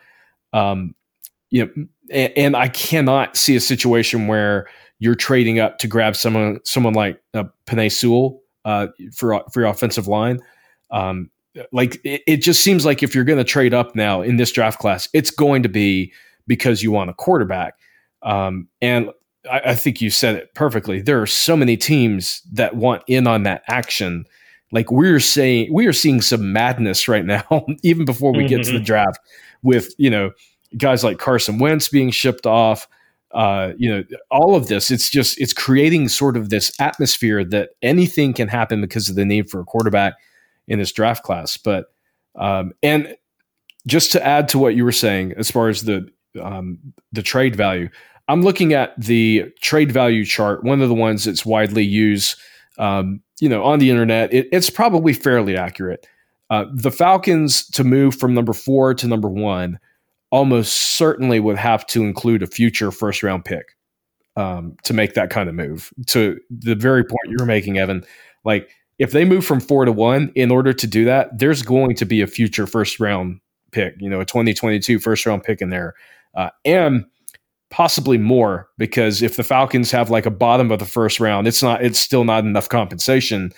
Um, 0.52 0.94
you 1.50 1.64
know, 1.64 1.86
and, 2.10 2.32
and, 2.36 2.56
I 2.56 2.68
cannot 2.68 3.36
see 3.36 3.56
a 3.56 3.60
situation 3.60 4.26
where 4.26 4.66
you're 4.98 5.14
trading 5.14 5.58
up 5.58 5.78
to 5.78 5.88
grab 5.88 6.14
someone 6.16 6.60
someone 6.64 6.94
like 6.94 7.20
uh, 7.34 7.44
Penei 7.66 7.90
Sewell 7.90 8.40
uh, 8.64 8.88
for 9.14 9.42
for 9.52 9.60
your 9.60 9.68
offensive 9.68 10.08
line. 10.08 10.40
Um, 10.92 11.30
like 11.72 12.00
it, 12.04 12.22
it 12.26 12.36
just 12.38 12.62
seems 12.62 12.84
like 12.86 13.02
if 13.02 13.14
you're 13.14 13.24
going 13.24 13.38
to 13.38 13.44
trade 13.44 13.74
up 13.74 13.94
now 13.94 14.22
in 14.22 14.36
this 14.36 14.52
draft 14.52 14.78
class, 14.78 15.08
it's 15.12 15.30
going 15.30 15.62
to 15.62 15.68
be 15.68 16.12
because 16.46 16.82
you 16.82 16.90
want 16.90 17.10
a 17.10 17.14
quarterback. 17.14 17.74
Um, 18.22 18.68
and 18.80 19.10
I, 19.50 19.60
I, 19.66 19.74
think 19.74 20.00
you 20.00 20.10
said 20.10 20.36
it 20.36 20.54
perfectly. 20.54 21.00
There 21.00 21.20
are 21.20 21.26
so 21.26 21.56
many 21.56 21.76
teams 21.76 22.40
that 22.52 22.76
want 22.76 23.02
in 23.08 23.26
on 23.26 23.42
that 23.42 23.62
action. 23.66 24.26
Like 24.70 24.90
we're 24.92 25.20
saying, 25.20 25.72
we 25.72 25.86
are 25.86 25.92
seeing 25.92 26.20
some 26.20 26.52
madness 26.52 27.08
right 27.08 27.24
now, 27.26 27.66
even 27.82 28.04
before 28.04 28.32
we 28.32 28.40
mm-hmm. 28.40 28.48
get 28.48 28.64
to 28.64 28.72
the 28.72 28.76
mm-hmm. 28.78 28.84
draft, 28.84 29.18
with 29.62 29.94
you 29.98 30.10
know 30.10 30.30
guys 30.76 31.04
like 31.04 31.18
Carson 31.18 31.58
Wentz 31.58 31.88
being 31.88 32.10
shipped 32.10 32.46
off. 32.46 32.86
uh, 33.32 33.72
you 33.78 33.90
know, 33.90 34.04
all 34.30 34.54
of 34.54 34.68
this. 34.68 34.90
It's 34.90 35.10
just 35.10 35.40
it's 35.40 35.52
creating 35.52 36.08
sort 36.08 36.36
of 36.36 36.50
this 36.50 36.70
atmosphere 36.78 37.44
that 37.44 37.70
anything 37.80 38.34
can 38.34 38.48
happen 38.48 38.80
because 38.80 39.08
of 39.08 39.16
the 39.16 39.24
need 39.24 39.50
for 39.50 39.60
a 39.60 39.64
quarterback 39.64 40.14
in 40.68 40.78
this 40.78 40.92
draft 40.92 41.22
class. 41.24 41.56
But 41.56 41.86
um, 42.36 42.72
and 42.82 43.16
just 43.86 44.12
to 44.12 44.24
add 44.24 44.48
to 44.48 44.58
what 44.58 44.74
you 44.74 44.84
were 44.84 44.92
saying, 44.92 45.34
as 45.36 45.50
far 45.50 45.68
as 45.68 45.82
the 45.82 46.08
um, 46.40 46.78
the 47.12 47.22
trade 47.22 47.56
value, 47.56 47.88
I'm 48.28 48.42
looking 48.42 48.72
at 48.72 48.98
the 48.98 49.52
trade 49.60 49.92
value 49.92 50.24
chart. 50.24 50.64
One 50.64 50.80
of 50.80 50.88
the 50.88 50.94
ones 50.94 51.24
that's 51.24 51.44
widely 51.44 51.84
used, 51.84 52.36
um, 52.78 53.20
you 53.40 53.48
know, 53.48 53.62
on 53.64 53.78
the 53.78 53.90
internet. 53.90 54.32
It, 54.32 54.48
it's 54.52 54.70
probably 54.70 55.12
fairly 55.12 55.56
accurate. 55.56 56.06
Uh, 56.50 56.66
the 56.72 56.90
Falcons 56.90 57.66
to 57.70 57.84
move 57.84 58.14
from 58.14 58.34
number 58.34 58.52
four 58.52 58.94
to 58.94 59.08
number 59.08 59.28
one 59.28 59.78
almost 60.30 60.72
certainly 60.72 61.40
would 61.40 61.58
have 61.58 61.86
to 61.86 62.02
include 62.02 62.42
a 62.42 62.46
future 62.46 62.90
first 62.90 63.22
round 63.22 63.44
pick 63.44 63.76
um, 64.36 64.76
to 64.82 64.94
make 64.94 65.14
that 65.14 65.30
kind 65.30 65.48
of 65.48 65.54
move. 65.54 65.92
To 66.08 66.38
the 66.50 66.74
very 66.74 67.04
point 67.04 67.28
you 67.28 67.36
were 67.38 67.46
making, 67.46 67.78
Evan, 67.78 68.04
like 68.44 68.70
if 69.02 69.12
they 69.12 69.24
move 69.24 69.44
from 69.44 69.60
four 69.60 69.84
to 69.84 69.92
one, 69.92 70.30
in 70.34 70.50
order 70.50 70.72
to 70.72 70.86
do 70.86 71.04
that, 71.04 71.38
there's 71.38 71.62
going 71.62 71.96
to 71.96 72.04
be 72.04 72.20
a 72.20 72.26
future 72.26 72.66
first 72.66 73.00
round 73.00 73.40
pick, 73.72 73.94
you 73.98 74.08
know, 74.08 74.20
a 74.20 74.24
2022 74.24 74.98
first 74.98 75.26
round 75.26 75.42
pick 75.42 75.60
in 75.60 75.70
there. 75.70 75.94
Uh, 76.34 76.50
and 76.64 77.04
possibly 77.70 78.18
more 78.18 78.68
because 78.78 79.22
if 79.22 79.36
the 79.36 79.42
Falcons 79.42 79.90
have 79.90 80.10
like 80.10 80.26
a 80.26 80.30
bottom 80.30 80.70
of 80.70 80.78
the 80.78 80.86
first 80.86 81.20
round, 81.20 81.46
it's 81.46 81.62
not, 81.62 81.82
it's 81.82 81.98
still 81.98 82.24
not 82.24 82.44
enough 82.44 82.68
compensation. 82.68 83.52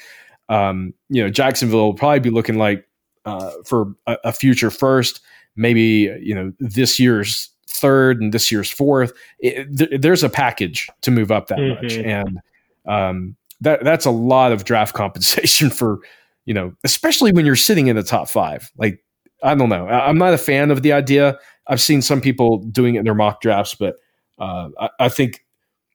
Um, 0.49 0.95
you 1.09 1.23
know, 1.23 1.31
Jacksonville 1.31 1.87
will 1.87 1.95
probably 1.95 2.21
be 2.21 2.31
looking 2.31 2.57
like 2.57 2.89
uh, 3.25 3.51
for 3.65 3.95
a, 4.07 4.17
a 4.25 4.33
future 4.33 4.71
first 4.71 5.21
maybe 5.57 6.15
you 6.21 6.35
know 6.35 6.53
this 6.59 6.99
year's 6.99 7.51
third 7.69 8.21
and 8.21 8.33
this 8.33 8.51
year's 8.51 8.71
fourth. 8.71 9.13
It, 9.39 9.77
th- 9.77 10.01
there's 10.01 10.23
a 10.23 10.29
package 10.29 10.89
to 11.03 11.11
move 11.11 11.31
up 11.31 11.49
that 11.49 11.59
mm-hmm. 11.59 11.83
much, 11.83 11.95
and 11.95 12.41
um, 12.87 13.37
that 13.61 13.85
that's 13.85 14.07
a 14.07 14.11
lot 14.11 14.53
of 14.53 14.65
draft 14.65 14.95
compensation 14.95 15.71
for 15.71 16.01
you 16.45 16.53
know, 16.53 16.75
especially 16.85 17.33
when 17.33 17.47
you're 17.47 17.57
sitting 17.57 17.87
in 17.87 17.97
the 17.97 18.03
top 18.03 18.29
five. 18.29 18.71
Like 18.77 19.03
I 19.43 19.55
don't 19.55 19.69
know, 19.69 19.87
I, 19.87 20.09
am 20.09 20.19
not 20.19 20.35
a 20.35 20.39
fan 20.39 20.71
of 20.71 20.83
the 20.83 20.93
idea. 20.93 21.39
I've 21.67 21.81
seen 21.81 22.03
some 22.03 22.21
people 22.21 22.59
doing 22.59 22.95
it 22.95 23.01
in 23.01 23.05
their 23.05 23.15
mock 23.15 23.41
drafts, 23.41 23.75
but 23.75 23.97
uh, 24.39 24.69
I, 24.79 24.89
I 25.01 25.09
think 25.09 25.45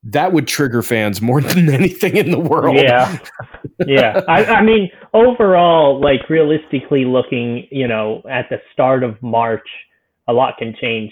that 0.04 0.34
would 0.34 0.48
trigger 0.48 0.82
fans 0.82 1.22
more 1.22 1.42
than 1.42 1.70
anything 1.70 2.16
in 2.16 2.32
the 2.32 2.40
world. 2.40 2.76
Yeah, 2.78 3.18
yeah. 3.86 4.22
I, 4.28 4.46
I 4.46 4.64
mean, 4.64 4.90
overall, 5.14 6.00
like 6.02 6.30
realistically 6.30 7.06
looking, 7.06 7.68
you 7.72 7.88
know, 7.88 8.24
at 8.30 8.50
the 8.50 8.62
start 8.74 9.04
of 9.04 9.22
March, 9.22 9.68
a 10.28 10.34
lot 10.34 10.58
can 10.58 10.76
change. 10.80 11.12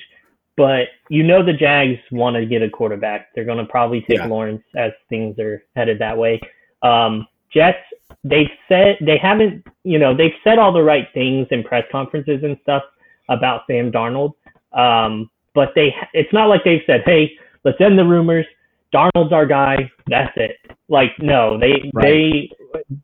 But 0.57 0.87
you 1.09 1.23
know, 1.23 1.45
the 1.45 1.53
Jags 1.53 1.99
want 2.11 2.35
to 2.35 2.45
get 2.45 2.61
a 2.61 2.69
quarterback. 2.69 3.27
They're 3.33 3.45
going 3.45 3.59
to 3.59 3.65
probably 3.65 4.01
take 4.01 4.17
yeah. 4.17 4.25
Lawrence 4.25 4.63
as 4.75 4.91
things 5.07 5.37
are 5.39 5.63
headed 5.75 5.99
that 5.99 6.17
way. 6.17 6.41
Um, 6.81 7.27
Jets, 7.53 7.77
they've 8.23 8.49
said 8.67 8.97
they 8.99 9.17
haven't, 9.17 9.65
you 9.83 9.99
know, 9.99 10.15
they've 10.15 10.31
said 10.43 10.59
all 10.59 10.73
the 10.73 10.83
right 10.83 11.07
things 11.13 11.47
in 11.51 11.63
press 11.63 11.85
conferences 11.91 12.41
and 12.43 12.57
stuff 12.63 12.83
about 13.29 13.61
Sam 13.67 13.91
Darnold. 13.91 14.33
Um, 14.73 15.29
but 15.53 15.69
they, 15.75 15.93
it's 16.13 16.31
not 16.33 16.47
like 16.47 16.63
they've 16.65 16.81
said, 16.85 17.01
hey, 17.05 17.31
let's 17.63 17.79
end 17.79 17.97
the 17.97 18.03
rumors 18.03 18.45
Darnold's 18.93 19.33
our 19.33 19.45
guy. 19.45 19.91
That's 20.07 20.31
it. 20.35 20.57
Like, 20.89 21.11
no, 21.19 21.59
they, 21.59 21.91
right. 21.93 22.49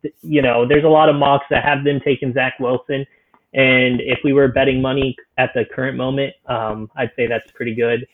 they, 0.02 0.12
you 0.22 0.42
know, 0.42 0.66
there's 0.66 0.84
a 0.84 0.88
lot 0.88 1.08
of 1.08 1.16
mocks 1.16 1.46
that 1.50 1.64
have 1.64 1.84
them 1.84 2.00
taking 2.04 2.32
Zach 2.32 2.54
Wilson. 2.58 3.06
And 3.54 4.00
if 4.00 4.18
we 4.24 4.32
were 4.32 4.48
betting 4.48 4.82
money 4.82 5.16
at 5.38 5.50
the 5.54 5.64
current 5.74 5.96
moment, 5.96 6.34
um, 6.46 6.90
I'd 6.96 7.12
say 7.16 7.26
that's 7.26 7.48
a 7.48 7.54
pretty 7.54 7.74
good 7.74 8.06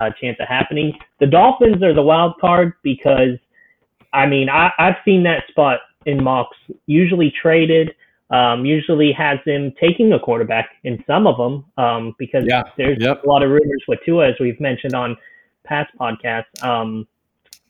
uh, 0.00 0.10
chance 0.20 0.38
of 0.40 0.48
happening. 0.48 0.98
The 1.20 1.26
Dolphins 1.26 1.82
are 1.82 1.94
the 1.94 2.02
wild 2.02 2.34
card 2.40 2.72
because, 2.82 3.38
I 4.12 4.26
mean, 4.26 4.48
I, 4.48 4.70
I've 4.78 4.96
seen 5.04 5.22
that 5.24 5.44
spot 5.48 5.80
in 6.06 6.22
mocks 6.22 6.56
usually 6.86 7.32
traded. 7.40 7.94
Um, 8.30 8.64
usually 8.64 9.12
has 9.12 9.38
them 9.44 9.74
taking 9.78 10.14
a 10.14 10.18
quarterback 10.18 10.70
in 10.84 11.04
some 11.06 11.26
of 11.26 11.36
them 11.36 11.66
um, 11.76 12.14
because 12.18 12.44
yeah. 12.46 12.62
there's 12.78 12.96
yep. 12.98 13.22
a 13.22 13.28
lot 13.28 13.42
of 13.42 13.50
rumors 13.50 13.82
with 13.86 13.98
Tua, 14.06 14.30
as 14.30 14.34
we've 14.40 14.58
mentioned 14.58 14.94
on 14.94 15.18
past 15.64 15.90
podcasts. 16.00 16.64
Um, 16.64 17.06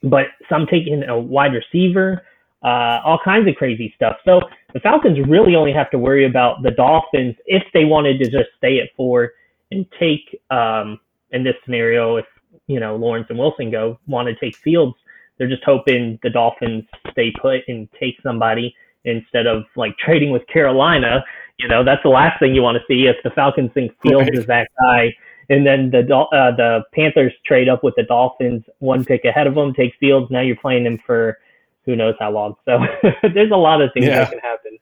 but 0.04 0.26
some 0.48 0.66
taking 0.66 1.02
a 1.02 1.18
wide 1.18 1.52
receiver, 1.52 2.22
uh, 2.62 3.00
all 3.04 3.18
kinds 3.24 3.48
of 3.48 3.54
crazy 3.56 3.92
stuff. 3.96 4.16
So 4.24 4.40
the 4.72 4.80
Falcons 4.80 5.18
really 5.26 5.56
only 5.56 5.72
have 5.72 5.90
to 5.90 5.98
worry 5.98 6.26
about 6.26 6.62
the 6.62 6.70
Dolphins 6.70 7.34
if 7.46 7.62
they 7.74 7.84
wanted 7.84 8.18
to 8.18 8.24
just 8.24 8.50
stay 8.58 8.80
at 8.80 8.88
four 8.96 9.32
and 9.70 9.86
take, 9.98 10.40
um, 10.50 11.00
in 11.30 11.42
this 11.44 11.54
scenario, 11.64 12.16
if 12.16 12.26
you 12.66 12.78
know 12.78 12.96
Lawrence 12.96 13.26
and 13.30 13.38
Wilson 13.38 13.70
go, 13.70 13.98
want 14.06 14.28
to 14.28 14.34
take 14.34 14.56
Fields. 14.56 14.96
They're 15.38 15.48
just 15.48 15.64
hoping 15.64 16.18
the 16.22 16.30
Dolphins 16.30 16.84
stay 17.10 17.32
put 17.40 17.62
and 17.68 17.88
take 17.98 18.16
somebody 18.22 18.74
instead 19.04 19.46
of 19.46 19.64
like 19.76 19.96
trading 19.98 20.30
with 20.30 20.46
Carolina. 20.46 21.24
You 21.58 21.68
know, 21.68 21.82
that's 21.84 22.02
the 22.02 22.10
last 22.10 22.38
thing 22.38 22.54
you 22.54 22.62
want 22.62 22.76
to 22.76 22.84
see 22.86 23.06
if 23.06 23.16
the 23.24 23.30
Falcons 23.30 23.70
think 23.72 23.92
Fields 24.02 24.28
right. 24.28 24.38
is 24.38 24.46
that 24.46 24.68
guy 24.80 25.12
and 25.48 25.66
then 25.66 25.90
the 25.90 26.00
uh, 26.00 26.54
the 26.56 26.82
Panthers 26.94 27.32
trade 27.44 27.68
up 27.68 27.82
with 27.84 27.94
the 27.96 28.04
Dolphins, 28.04 28.64
one 28.78 29.04
pick 29.04 29.24
ahead 29.24 29.46
of 29.46 29.54
them, 29.54 29.74
take 29.74 29.92
Fields. 30.00 30.30
Now 30.30 30.40
you're 30.40 30.56
playing 30.56 30.84
them 30.84 30.98
for 31.04 31.38
who 31.84 31.96
knows 31.96 32.14
how 32.18 32.30
long. 32.30 32.54
So 32.64 32.84
there's 33.34 33.50
a 33.50 33.56
lot 33.56 33.80
of 33.80 33.90
things 33.92 34.06
yeah. 34.06 34.20
that 34.20 34.30
can 34.30 34.38
happen. 34.40 34.78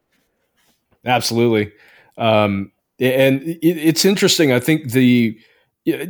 Absolutely, 1.04 1.72
um, 2.18 2.70
and 2.98 3.42
it, 3.42 3.58
it's 3.62 4.04
interesting. 4.04 4.52
I 4.52 4.60
think 4.60 4.92
the 4.92 5.38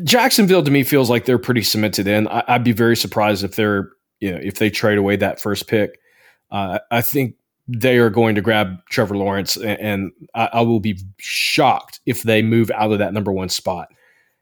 Jacksonville 0.03 0.65
to 0.65 0.71
me 0.71 0.83
feels 0.83 1.09
like 1.09 1.25
they're 1.25 1.39
pretty 1.39 1.63
cemented 1.63 2.07
in. 2.07 2.27
I, 2.29 2.45
would 2.55 2.65
be 2.65 2.73
very 2.73 2.97
surprised 2.97 3.45
if 3.45 3.55
they're 3.55 3.91
you 4.21 4.33
know 4.33 4.41
if 4.43 4.59
they 4.59 4.71
trade 4.71 4.99
away 4.99 5.17
that 5.17 5.41
first 5.41 5.69
pick. 5.69 6.01
Uh, 6.51 6.81
I 6.91 7.03
think 7.03 7.37
they 7.69 7.99
are 7.99 8.11
going 8.11 8.35
to 8.35 8.41
grab 8.41 8.85
Trevor 8.91 9.17
Lawrence, 9.17 9.57
and, 9.57 9.81
and 9.81 10.13
I, 10.35 10.49
I 10.55 10.61
will 10.63 10.81
be 10.81 10.99
shocked 11.19 12.01
if 12.07 12.25
they 12.25 12.43
move 12.43 12.71
out 12.75 12.91
of 12.93 12.99
that 12.99 13.13
number 13.13 13.33
one 13.33 13.49
spot. 13.49 13.89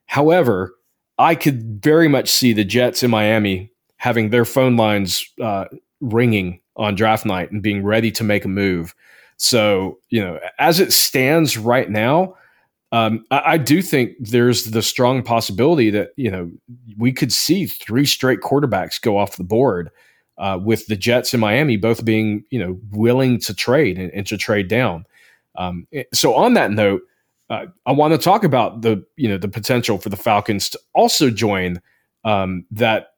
However, 0.07 0.75
I 1.19 1.35
could 1.35 1.83
very 1.83 2.09
much 2.09 2.31
see 2.31 2.55
the 2.55 2.64
Jets 2.64 3.02
in 3.02 3.11
Miami 3.11 3.71
having 3.97 4.31
their 4.31 4.45
phone 4.45 4.76
lines 4.76 5.28
uh, 5.43 5.67
ringing 6.00 6.61
on 6.76 6.95
draft 6.95 7.26
night 7.26 7.50
and 7.50 7.62
being 7.62 7.83
ready 7.83 8.11
to 8.12 8.25
make 8.25 8.45
a 8.45 8.49
move. 8.49 8.95
So, 9.37 9.99
you 10.11 10.21
know, 10.21 10.40
as 10.59 10.81
it 10.81 10.93
stands 10.93 11.57
right 11.57 11.90
now, 11.90 12.37
um, 12.90 13.25
I, 13.31 13.43
I, 13.45 13.59
do 13.59 13.83
think 13.83 14.17
there's 14.19 14.64
the 14.67 14.83
strong 14.83 15.23
possibility 15.23 15.90
that, 15.90 16.11
you 16.17 16.31
know, 16.31 16.50
we 16.97 17.12
could 17.12 17.33
see 17.33 17.67
three 17.67 18.07
straight 18.07 18.40
quarterbacks 18.40 19.00
go 19.00 19.19
off 19.19 19.37
the 19.37 19.45
board 19.45 19.90
uh, 20.38 20.59
with 20.62 20.87
the 20.87 20.97
Jets 20.97 21.35
and 21.35 21.40
Miami 21.40 21.76
both 21.76 22.05
being, 22.05 22.45
you 22.50 22.59
know, 22.59 22.81
willing 22.90 23.38
to 23.40 23.55
trade 23.55 23.99
and, 23.99 24.11
and 24.12 24.26
to 24.26 24.38
trade 24.38 24.69
down. 24.69 25.05
Um, 25.57 25.87
so, 26.14 26.35
on 26.35 26.55
that 26.55 26.71
note, 26.71 27.02
uh, 27.50 27.67
I 27.87 27.93
want 27.93 28.12
to 28.12 28.19
talk 28.19 28.45
about 28.45 28.83
the 28.83 29.05
you 29.17 29.28
know 29.28 29.38
the 29.38 29.49
potential 29.49 29.99
for 29.99 30.09
the 30.09 30.17
Falcons 30.17 30.69
to 30.71 30.81
also 30.95 31.31
join 31.31 31.81
um, 32.25 32.64
that 32.71 33.14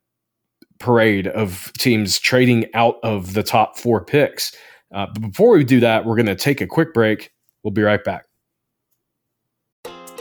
parade 0.80 1.28
of 1.28 1.72
teams 1.78 2.18
trading 2.18 2.66
out 2.74 2.96
of 3.02 3.34
the 3.34 3.42
top 3.42 3.78
four 3.78 4.04
picks. 4.04 4.54
Uh, 4.92 5.06
but 5.12 5.20
before 5.20 5.52
we 5.52 5.62
do 5.62 5.78
that, 5.80 6.04
we're 6.04 6.16
going 6.16 6.26
to 6.26 6.34
take 6.34 6.60
a 6.60 6.66
quick 6.66 6.92
break. 6.92 7.30
We'll 7.62 7.70
be 7.70 7.82
right 7.82 8.02
back. 8.02 8.24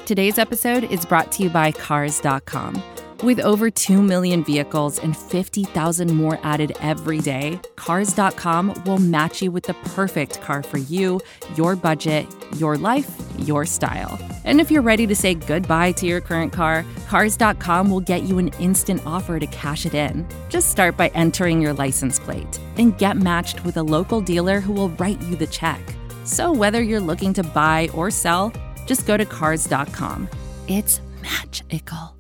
Today's 0.06 0.38
episode 0.38 0.86
is 0.86 1.06
brought 1.06 1.32
to 1.34 1.44
you 1.44 1.50
by 1.50 1.72
Cars.com. 1.72 2.82
With 3.22 3.39
over 3.42 3.70
2 3.70 4.01
million 4.01 4.44
vehicles 4.44 4.98
and 4.98 5.16
50,000 5.16 6.16
more 6.16 6.39
added 6.42 6.75
every 6.80 7.20
day, 7.20 7.60
Cars.com 7.75 8.82
will 8.86 8.98
match 8.98 9.42
you 9.42 9.51
with 9.51 9.66
the 9.66 9.74
perfect 9.74 10.42
car 10.42 10.63
for 10.63 10.78
you, 10.78 11.20
your 11.56 11.75
budget, 11.75 12.25
your 12.56 12.78
life, 12.78 13.12
your 13.39 13.66
style. 13.66 14.18
And 14.50 14.60
if 14.60 14.72
you're 14.72 14.82
ready 14.82 15.06
to 15.06 15.15
say 15.15 15.36
goodbye 15.36 15.91
to 15.91 16.08
your 16.08 16.22
current 16.22 16.51
car, 16.51 16.84
Cars.com 17.08 17.91
will 17.91 18.00
get 18.00 18.24
you 18.24 18.39
an 18.39 18.48
instant 18.60 19.00
offer 19.06 19.39
to 19.39 19.46
cash 19.46 19.86
it 19.86 19.94
in. 19.94 20.27
Just 20.50 20.72
start 20.72 20.98
by 20.98 21.10
entering 21.10 21.62
your 21.62 21.74
license 21.74 22.18
plate 22.18 22.60
and 22.75 22.98
get 22.98 23.15
matched 23.15 23.63
with 23.63 23.77
a 23.77 23.84
local 23.84 24.22
dealer 24.22 24.60
who 24.60 24.74
will 24.74 24.89
write 24.89 25.22
you 25.22 25.36
the 25.36 25.46
check. 25.46 25.79
So 26.24 26.51
whether 26.51 26.82
you're 26.82 27.00
looking 27.00 27.32
to 27.34 27.44
buy 27.44 27.89
or 27.94 28.10
sell, 28.10 28.51
just 28.88 29.06
go 29.06 29.18
to 29.18 29.24
Cars.com. 29.25 30.27
It's 30.68 31.00
magical. 31.22 32.18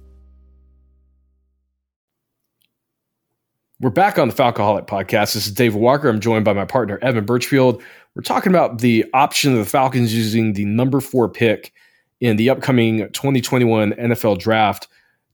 We're 3.79 3.89
back 3.89 4.19
on 4.19 4.27
the 4.27 4.35
Falcoholic 4.35 4.85
podcast. 4.85 5.33
This 5.33 5.47
is 5.47 5.51
Dave 5.51 5.73
Walker. 5.73 6.07
I'm 6.07 6.19
joined 6.19 6.45
by 6.45 6.53
my 6.53 6.65
partner, 6.65 6.99
Evan 7.01 7.25
Birchfield. 7.25 7.81
We're 8.13 8.21
talking 8.21 8.51
about 8.51 8.81
the 8.81 9.03
option 9.15 9.53
of 9.53 9.57
the 9.57 9.65
Falcons 9.65 10.13
using 10.13 10.53
the 10.53 10.65
number 10.65 10.99
four 10.99 11.27
pick 11.27 11.73
in 12.19 12.37
the 12.37 12.49
upcoming 12.49 12.99
2021 13.11 13.93
NFL 13.93 14.39
draft 14.39 14.87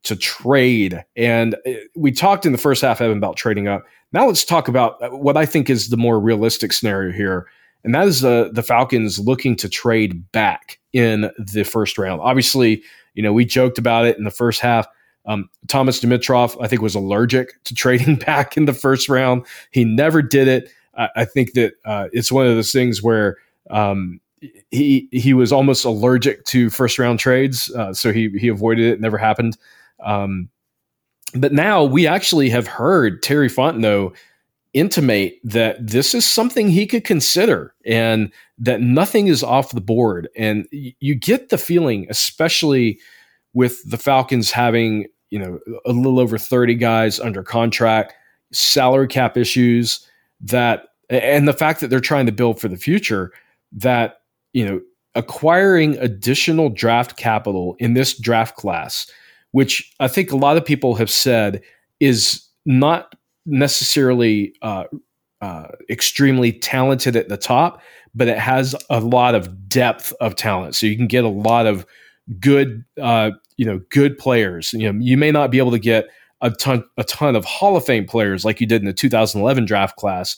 to 0.04 0.16
trade. 0.16 1.04
And 1.16 1.56
uh, 1.68 1.72
we 1.96 2.12
talked 2.12 2.46
in 2.46 2.52
the 2.52 2.58
first 2.58 2.82
half, 2.82 3.02
Evan, 3.02 3.18
about 3.18 3.38
trading 3.38 3.68
up. 3.68 3.84
Now 4.14 4.28
let's 4.28 4.46
talk 4.46 4.68
about 4.68 5.02
uh, 5.02 5.10
what 5.10 5.36
I 5.36 5.46
think 5.46 5.70
is 5.70 5.90
the 5.90 5.98
more 5.98 6.20
realistic 6.20 6.74
scenario 6.74 7.12
here. 7.12 7.48
And 7.84 7.94
that 7.94 8.08
is 8.08 8.22
the, 8.22 8.50
the 8.54 8.64
Falcons 8.64 9.20
looking 9.20 9.56
to 9.58 9.70
trade 9.70 10.32
back 10.32 10.80
in 10.94 11.30
the 11.38 11.64
first 11.64 11.98
round. 11.98 12.22
Obviously, 12.22 12.84
you 13.14 13.24
know, 13.24 13.34
we 13.34 13.46
joked 13.46 13.78
about 13.78 14.06
it 14.06 14.18
in 14.18 14.24
the 14.24 14.32
first 14.32 14.60
half 14.60 14.88
Um, 15.26 15.50
Thomas 15.68 16.00
Dimitroff, 16.00 16.56
I 16.62 16.68
think, 16.68 16.82
was 16.82 16.96
allergic 16.96 17.64
to 17.64 17.74
trading 17.74 18.16
back 18.28 18.58
in 18.58 18.66
the 18.66 18.74
first 18.74 19.10
round. 19.10 19.46
He 19.72 19.86
never 19.86 20.22
did 20.22 20.48
it. 20.48 20.70
I, 20.96 21.10
I 21.16 21.26
think 21.26 21.54
that 21.54 21.74
uh, 21.84 22.08
it's 22.12 22.32
one 22.32 22.46
of 22.46 22.56
those 22.56 22.72
things 22.72 23.02
where 23.02 23.38
um, 23.72 24.20
he 24.72 25.08
he 25.12 25.34
was 25.34 25.52
almost 25.52 25.86
allergic 25.86 26.46
to 26.46 26.70
first 26.70 27.00
round 27.00 27.20
trades, 27.20 27.72
uh, 27.72 27.94
so 27.94 28.12
he 28.12 28.30
he 28.38 28.48
avoided 28.48 28.86
it. 28.86 28.94
it 28.94 29.02
never 29.02 29.18
happened. 29.18 29.58
Um, 30.04 30.50
but 31.34 31.54
now 31.54 31.84
we 31.84 32.08
actually 32.08 32.50
have 32.50 32.68
heard 32.68 33.22
Terry 33.22 33.50
Fontenot 33.50 34.16
intimate 34.76 35.40
that 35.44 35.78
this 35.86 36.14
is 36.14 36.26
something 36.26 36.70
he 36.70 36.86
could 36.86 37.06
consider 37.06 37.74
and 37.86 38.32
that 38.58 38.82
nothing 38.82 39.28
is 39.28 39.42
off 39.42 39.72
the 39.72 39.82
board. 39.82 40.28
And 40.36 40.68
you 40.72 41.16
get 41.16 41.50
the 41.50 41.58
feeling, 41.58 42.08
especially 42.10 43.00
with 43.54 43.90
the 43.90 43.98
Falcons 43.98 44.52
having, 44.52 45.08
you 45.30 45.40
know, 45.40 45.60
a 45.86 45.94
little 45.94 46.20
over 46.20 46.38
30 46.38 46.76
guys 46.76 47.22
under 47.22 47.42
contract, 47.42 48.14
salary 48.52 49.08
cap 49.08 49.38
issues, 49.38 50.06
that, 50.42 50.90
and 51.10 51.48
the 51.48 51.54
fact 51.54 51.80
that 51.80 51.88
they're 51.88 52.02
trying 52.02 52.26
to 52.26 52.34
build 52.34 52.60
for 52.60 52.68
the 52.68 52.78
future, 52.78 53.32
that, 53.72 54.22
you 54.56 54.66
know, 54.66 54.80
acquiring 55.16 55.98
additional 55.98 56.70
draft 56.70 57.18
capital 57.18 57.76
in 57.80 57.94
this 57.94 58.18
draft 58.18 58.56
class, 58.56 59.06
which 59.52 59.94
I 60.00 60.08
think 60.08 60.32
a 60.32 60.38
lot 60.38 60.56
of 60.56 60.64
people 60.64 60.96
have 60.96 61.10
said 61.10 61.62
is 62.00 62.42
not 62.66 63.14
necessarily 63.46 64.54
uh, 64.62 64.86
uh, 65.42 65.68
extremely 65.90 66.54
talented 66.54 67.18
at 67.18 67.28
the 67.28 67.36
top, 67.36 67.82
but 68.16 68.30
it 68.30 68.40
has 68.40 68.74
a 68.90 69.02
lot 69.02 69.36
of 69.36 69.68
depth 69.68 70.14
of 70.22 70.38
talent. 70.38 70.74
So 70.74 70.88
you 70.88 70.96
can 70.96 71.08
get 71.08 71.26
a 71.26 71.30
lot 71.30 71.68
of 71.68 71.86
good, 72.40 72.86
uh, 73.02 73.32
you 73.58 73.66
know, 73.66 73.82
good 73.90 74.18
players. 74.18 74.72
You 74.72 74.92
know, 74.92 75.00
you 75.04 75.18
may 75.18 75.32
not 75.32 75.52
be 75.52 75.58
able 75.58 75.72
to 75.72 75.80
get 75.80 76.06
a 76.40 76.50
ton, 76.50 76.86
a 76.96 77.04
ton 77.04 77.36
of 77.36 77.44
Hall 77.44 77.76
of 77.76 77.86
Fame 77.86 78.06
players 78.06 78.46
like 78.46 78.62
you 78.62 78.68
did 78.68 78.82
in 78.82 78.88
the 78.88 78.94
2011 78.94 79.66
draft 79.66 79.98
class, 79.98 80.38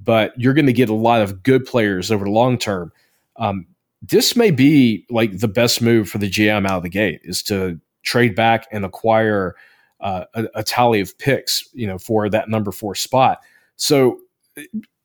but 0.00 0.32
you're 0.38 0.54
going 0.54 0.66
to 0.66 0.72
get 0.72 0.88
a 0.88 0.94
lot 0.94 1.20
of 1.20 1.42
good 1.42 1.64
players 1.64 2.12
over 2.12 2.26
the 2.26 2.30
long 2.30 2.58
term. 2.58 2.92
Um, 3.38 3.66
this 4.02 4.36
may 4.36 4.50
be 4.50 5.06
like 5.10 5.38
the 5.38 5.48
best 5.48 5.82
move 5.82 6.08
for 6.08 6.18
the 6.18 6.30
GM 6.30 6.66
out 6.66 6.78
of 6.78 6.82
the 6.82 6.88
gate 6.88 7.20
is 7.24 7.42
to 7.44 7.80
trade 8.02 8.34
back 8.34 8.66
and 8.70 8.84
acquire 8.84 9.56
uh, 10.00 10.24
a, 10.34 10.44
a, 10.56 10.62
tally 10.62 11.00
of 11.00 11.16
picks, 11.18 11.68
you 11.72 11.86
know, 11.86 11.98
for 11.98 12.28
that 12.28 12.48
number 12.48 12.70
four 12.70 12.94
spot. 12.94 13.40
So 13.76 14.18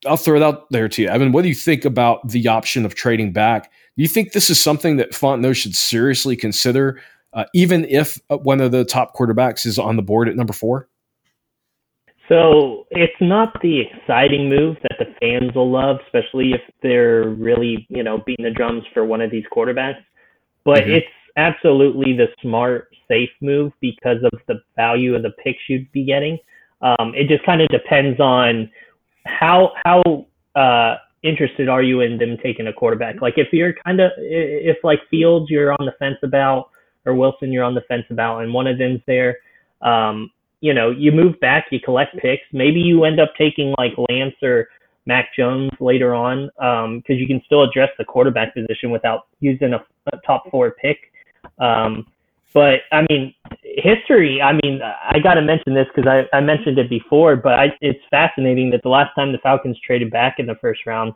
I'll 0.05 0.17
throw 0.17 0.35
it 0.35 0.43
out 0.43 0.69
there 0.69 0.89
to 0.89 1.01
you, 1.01 1.07
Evan. 1.07 1.31
What 1.31 1.43
do 1.43 1.49
you 1.49 1.55
think 1.55 1.85
about 1.85 2.27
the 2.27 2.47
option 2.47 2.85
of 2.85 2.95
trading 2.95 3.31
back? 3.31 3.71
Do 3.95 4.03
you 4.03 4.07
think 4.07 4.33
this 4.33 4.49
is 4.49 4.59
something 4.59 4.97
that 4.97 5.11
Fontenot 5.11 5.55
should 5.55 5.75
seriously 5.75 6.35
consider, 6.35 7.01
uh, 7.33 7.45
even 7.53 7.85
if 7.85 8.19
uh, 8.29 8.37
one 8.37 8.61
of 8.61 8.71
the 8.71 8.83
top 8.83 9.15
quarterbacks 9.15 9.65
is 9.65 9.79
on 9.79 9.95
the 9.95 10.01
board 10.01 10.27
at 10.27 10.35
number 10.35 10.53
four? 10.53 10.89
So 12.31 12.87
it's 12.91 13.11
not 13.19 13.61
the 13.61 13.81
exciting 13.81 14.47
move 14.47 14.77
that 14.83 14.97
the 14.99 15.13
fans 15.19 15.53
will 15.53 15.69
love, 15.69 15.97
especially 16.05 16.53
if 16.53 16.61
they're 16.81 17.27
really, 17.29 17.85
you 17.89 18.03
know, 18.03 18.19
beating 18.25 18.45
the 18.45 18.51
drums 18.51 18.83
for 18.93 19.03
one 19.03 19.19
of 19.19 19.29
these 19.29 19.43
quarterbacks. 19.53 20.01
But 20.63 20.83
mm-hmm. 20.83 20.91
it's 20.91 21.07
absolutely 21.35 22.13
the 22.13 22.27
smart, 22.41 22.95
safe 23.09 23.29
move 23.41 23.73
because 23.81 24.23
of 24.23 24.39
the 24.47 24.61
value 24.77 25.13
of 25.13 25.23
the 25.23 25.31
picks 25.43 25.59
you'd 25.67 25.91
be 25.91 26.05
getting. 26.05 26.37
Um, 26.81 27.11
it 27.15 27.27
just 27.27 27.45
kind 27.45 27.61
of 27.61 27.67
depends 27.67 28.19
on 28.21 28.71
how 29.25 29.73
how 29.83 30.25
uh, 30.55 30.95
interested 31.23 31.67
are 31.67 31.83
you 31.83 31.99
in 31.99 32.17
them 32.17 32.37
taking 32.41 32.67
a 32.67 32.73
quarterback. 32.73 33.21
Like 33.21 33.33
if 33.37 33.49
you're 33.51 33.73
kind 33.85 33.99
of 33.99 34.11
if 34.17 34.77
like 34.85 34.99
Fields 35.09 35.49
you're 35.49 35.73
on 35.73 35.85
the 35.85 35.93
fence 35.99 36.17
about 36.23 36.69
or 37.05 37.13
Wilson 37.13 37.51
you're 37.51 37.65
on 37.65 37.75
the 37.75 37.81
fence 37.89 38.05
about, 38.09 38.39
and 38.39 38.53
one 38.53 38.67
of 38.67 38.77
them's 38.77 39.01
there. 39.05 39.39
Um, 39.81 40.31
you 40.61 40.73
know, 40.73 40.91
you 40.91 41.11
move 41.11 41.39
back, 41.39 41.65
you 41.71 41.79
collect 41.79 42.15
picks. 42.17 42.43
Maybe 42.53 42.79
you 42.79 43.03
end 43.03 43.19
up 43.19 43.33
taking 43.37 43.73
like 43.77 43.93
Lance 44.09 44.35
or 44.41 44.67
Mac 45.05 45.29
Jones 45.37 45.71
later 45.79 46.13
on 46.13 46.47
because 46.55 46.85
um, 46.85 47.03
you 47.07 47.27
can 47.27 47.41
still 47.45 47.63
address 47.63 47.89
the 47.97 48.05
quarterback 48.05 48.53
position 48.53 48.91
without 48.91 49.27
using 49.39 49.73
a, 49.73 49.83
a 50.13 50.17
top 50.25 50.49
four 50.51 50.71
pick. 50.71 50.97
Um, 51.59 52.05
but 52.53 52.81
I 52.91 53.05
mean, 53.09 53.33
history. 53.63 54.41
I 54.41 54.53
mean, 54.53 54.81
I 54.83 55.19
got 55.19 55.35
to 55.35 55.41
mention 55.41 55.73
this 55.73 55.87
because 55.93 56.07
I, 56.07 56.35
I 56.35 56.41
mentioned 56.41 56.77
it 56.77 56.89
before, 56.89 57.35
but 57.35 57.53
I, 57.53 57.67
it's 57.81 57.99
fascinating 58.09 58.69
that 58.71 58.83
the 58.83 58.89
last 58.89 59.15
time 59.15 59.31
the 59.31 59.37
Falcons 59.39 59.77
traded 59.85 60.11
back 60.11 60.35
in 60.37 60.45
the 60.45 60.55
first 60.55 60.85
round 60.85 61.13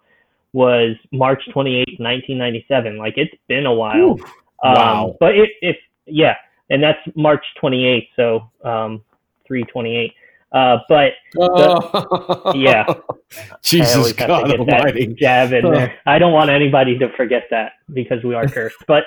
was 0.53 0.95
March 1.11 1.43
28, 1.51 1.99
1997. 1.99 2.97
Like 2.97 3.15
it's 3.17 3.33
been 3.47 3.65
a 3.65 3.73
while. 3.73 3.97
Ooh, 3.97 4.17
wow. 4.63 5.07
Um, 5.07 5.15
but 5.19 5.35
it, 5.35 5.49
if 5.61 5.75
yeah, 6.05 6.35
and 6.69 6.81
that's 6.81 6.99
March 7.15 7.43
28th, 7.61 8.07
so 8.15 8.49
um, 8.67 9.03
328. 9.47 10.13
Uh, 10.51 10.77
but 10.87 11.11
the, 11.33 12.53
yeah, 12.55 12.85
Jesus 13.61 14.13
God 14.13 14.51
Almighty, 14.51 15.07
jab 15.07 15.51
in 15.51 15.69
there. 15.69 15.99
I 16.05 16.17
don't 16.17 16.31
want 16.31 16.49
anybody 16.49 16.97
to 16.99 17.09
forget 17.17 17.43
that 17.51 17.73
because 17.93 18.23
we 18.23 18.35
are 18.35 18.47
cursed. 18.47 18.77
But 18.87 19.03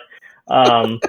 um, 0.48 1.01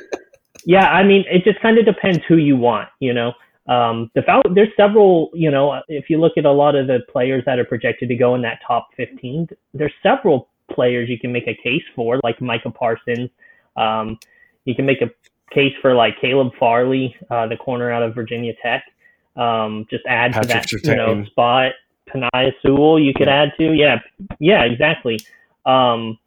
yeah, 0.66 0.90
I 0.90 1.04
mean, 1.04 1.26
it 1.30 1.44
just 1.44 1.60
kind 1.62 1.78
of 1.78 1.86
depends 1.86 2.20
who 2.28 2.38
you 2.38 2.56
want, 2.56 2.90
you 3.00 3.14
know. 3.14 3.34
Um, 3.68 4.10
the 4.16 4.24
Fal- 4.24 4.42
there's 4.54 4.70
several, 4.76 5.30
you 5.34 5.52
know, 5.52 5.82
if 5.88 6.10
you 6.10 6.20
look 6.20 6.34
at 6.38 6.46
a 6.46 6.52
lot 6.52 6.76
of 6.76 6.88
the 6.88 7.02
players 7.12 7.44
that 7.46 7.60
are 7.60 7.66
projected 7.66 8.10
to 8.10 8.16
go 8.16 8.34
in 8.36 8.42
that 8.42 8.60
top 8.66 8.90
15, 8.98 9.48
there's 9.74 9.94
several 10.02 10.50
players 10.72 11.10
you 11.10 11.20
can 11.20 11.32
make 11.32 11.48
a 11.48 11.54
case 11.62 11.84
for, 11.96 12.20
like 12.24 12.42
Micah 12.42 12.72
Parsons. 12.72 13.30
Um, 13.78 14.18
you 14.66 14.74
can 14.74 14.86
make 14.86 15.02
a 15.02 15.12
case 15.54 15.74
for 15.82 15.94
like 15.94 16.20
Caleb 16.20 16.52
Farley, 16.60 17.16
uh, 17.30 17.48
the 17.48 17.58
corner 17.58 17.92
out 17.92 18.02
of 18.02 18.16
Virginia 18.16 18.54
Tech. 18.62 18.84
Um, 19.40 19.86
just 19.90 20.06
add 20.06 20.34
Patrick 20.34 20.84
to 20.84 20.90
that, 20.90 20.92
you 20.92 20.96
know, 20.98 21.26
spot. 21.26 21.72
Penei 22.10 22.52
Sewell, 22.62 23.00
you 23.00 23.14
could 23.14 23.28
yeah. 23.28 23.44
add 23.44 23.50
to, 23.60 23.74
yeah, 23.74 23.98
yeah, 24.40 24.64
exactly. 24.64 25.20
Um, 25.66 26.18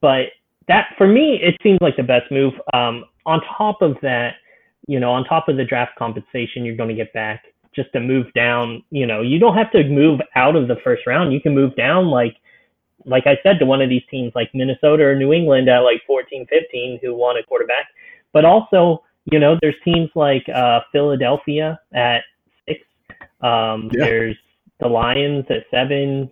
but 0.00 0.26
that 0.68 0.94
for 0.96 1.06
me, 1.06 1.40
it 1.42 1.56
seems 1.62 1.78
like 1.80 1.96
the 1.96 2.02
best 2.02 2.30
move. 2.30 2.54
Um, 2.72 3.04
on 3.26 3.40
top 3.56 3.82
of 3.82 3.96
that, 4.02 4.34
you 4.86 5.00
know, 5.00 5.10
on 5.10 5.24
top 5.24 5.48
of 5.48 5.56
the 5.56 5.64
draft 5.64 5.92
compensation 5.98 6.64
you're 6.64 6.76
going 6.76 6.88
to 6.88 6.94
get 6.94 7.12
back, 7.12 7.44
just 7.74 7.92
to 7.92 8.00
move 8.00 8.26
down, 8.34 8.82
you 8.90 9.06
know, 9.06 9.20
you 9.20 9.38
don't 9.38 9.56
have 9.56 9.70
to 9.72 9.84
move 9.84 10.20
out 10.34 10.56
of 10.56 10.68
the 10.68 10.76
first 10.82 11.06
round. 11.06 11.32
You 11.32 11.40
can 11.40 11.54
move 11.54 11.76
down 11.76 12.06
like, 12.06 12.36
like 13.04 13.26
I 13.26 13.38
said, 13.42 13.58
to 13.58 13.66
one 13.66 13.82
of 13.82 13.88
these 13.88 14.02
teams 14.10 14.32
like 14.34 14.50
Minnesota 14.54 15.04
or 15.04 15.16
New 15.16 15.32
England 15.32 15.68
at 15.68 15.80
like 15.80 16.02
14, 16.06 16.46
15 16.48 17.00
who 17.02 17.14
want 17.14 17.38
a 17.38 17.42
quarterback. 17.42 17.86
But 18.32 18.44
also, 18.44 19.04
you 19.30 19.38
know, 19.38 19.56
there's 19.60 19.76
teams 19.84 20.10
like 20.14 20.48
uh, 20.54 20.80
Philadelphia 20.92 21.80
at. 21.92 22.22
Um, 23.40 23.90
yeah. 23.92 24.04
There's 24.04 24.36
the 24.80 24.88
Lions 24.88 25.44
at 25.50 25.64
seven. 25.70 26.30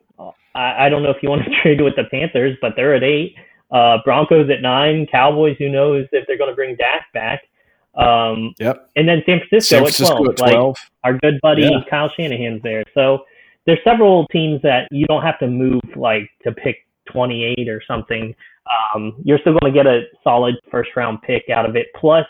I, 0.55 0.87
I 0.87 0.89
don't 0.89 1.03
know 1.03 1.11
if 1.11 1.23
you 1.23 1.29
want 1.29 1.45
to 1.45 1.51
trade 1.63 1.81
with 1.81 1.97
the 1.97 2.05
Panthers, 2.11 2.57
but 2.61 2.73
they're 2.77 2.95
at 2.95 3.03
eight. 3.03 3.37
Uh, 3.71 3.99
Broncos 4.05 4.49
at 4.51 4.63
nine, 4.63 5.07
Cowboys. 5.11 5.57
Who 5.59 5.69
knows 5.69 6.07
if 6.13 6.27
they're 6.27 6.39
going 6.39 6.51
to 6.51 6.57
bring 6.57 6.77
Dak 6.77 7.13
back? 7.13 7.43
Um, 7.97 8.55
yep. 8.59 8.91
And 8.97 9.09
then 9.09 9.23
San 9.27 9.41
Francisco, 9.41 9.77
San 9.77 9.83
Francisco 9.83 10.31
at 10.31 10.37
12. 10.37 10.51
At 10.51 10.55
12. 10.55 10.67
Like 10.69 10.77
our 11.05 11.19
good 11.19 11.41
buddy 11.41 11.63
yeah. 11.63 11.81
Kyle 11.89 12.11
Shanahan's 12.17 12.63
there. 12.63 12.85
So 12.95 13.25
there's 13.65 13.79
several 13.85 14.27
teams 14.29 14.63
that 14.63 14.89
you 14.91 15.07
don't 15.07 15.23
have 15.23 15.39
to 15.41 15.49
move 15.49 15.81
like 15.97 16.31
to 16.45 16.53
pick 16.53 16.87
28 17.13 17.69
or 17.69 17.83
something. 17.87 18.35
Um, 18.95 19.15
you're 19.25 19.39
still 19.39 19.59
going 19.59 19.73
to 19.73 19.77
get 19.77 19.87
a 19.87 20.03
solid 20.23 20.57
first 20.71 20.91
round 20.97 21.23
pick 21.23 21.49
out 21.51 21.69
of 21.69 21.77
it. 21.77 21.87
Plus, 21.97 22.27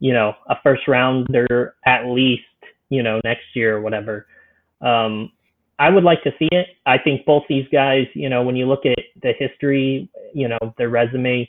you 0.00 0.12
know, 0.12 0.34
a 0.48 0.56
first 0.62 0.86
rounder 0.88 1.74
at 1.86 2.06
least, 2.06 2.42
you 2.92 3.02
know, 3.02 3.20
next 3.24 3.44
year 3.54 3.76
or 3.76 3.80
whatever. 3.80 4.26
Um, 4.82 5.32
I 5.78 5.88
would 5.88 6.04
like 6.04 6.22
to 6.24 6.32
see 6.38 6.48
it. 6.52 6.68
I 6.84 6.98
think 6.98 7.24
both 7.24 7.44
these 7.48 7.66
guys, 7.72 8.06
you 8.14 8.28
know, 8.28 8.42
when 8.42 8.54
you 8.54 8.66
look 8.66 8.84
at 8.84 8.98
the 9.22 9.32
history, 9.38 10.10
you 10.34 10.46
know, 10.46 10.58
their 10.76 10.90
resume, 10.90 11.48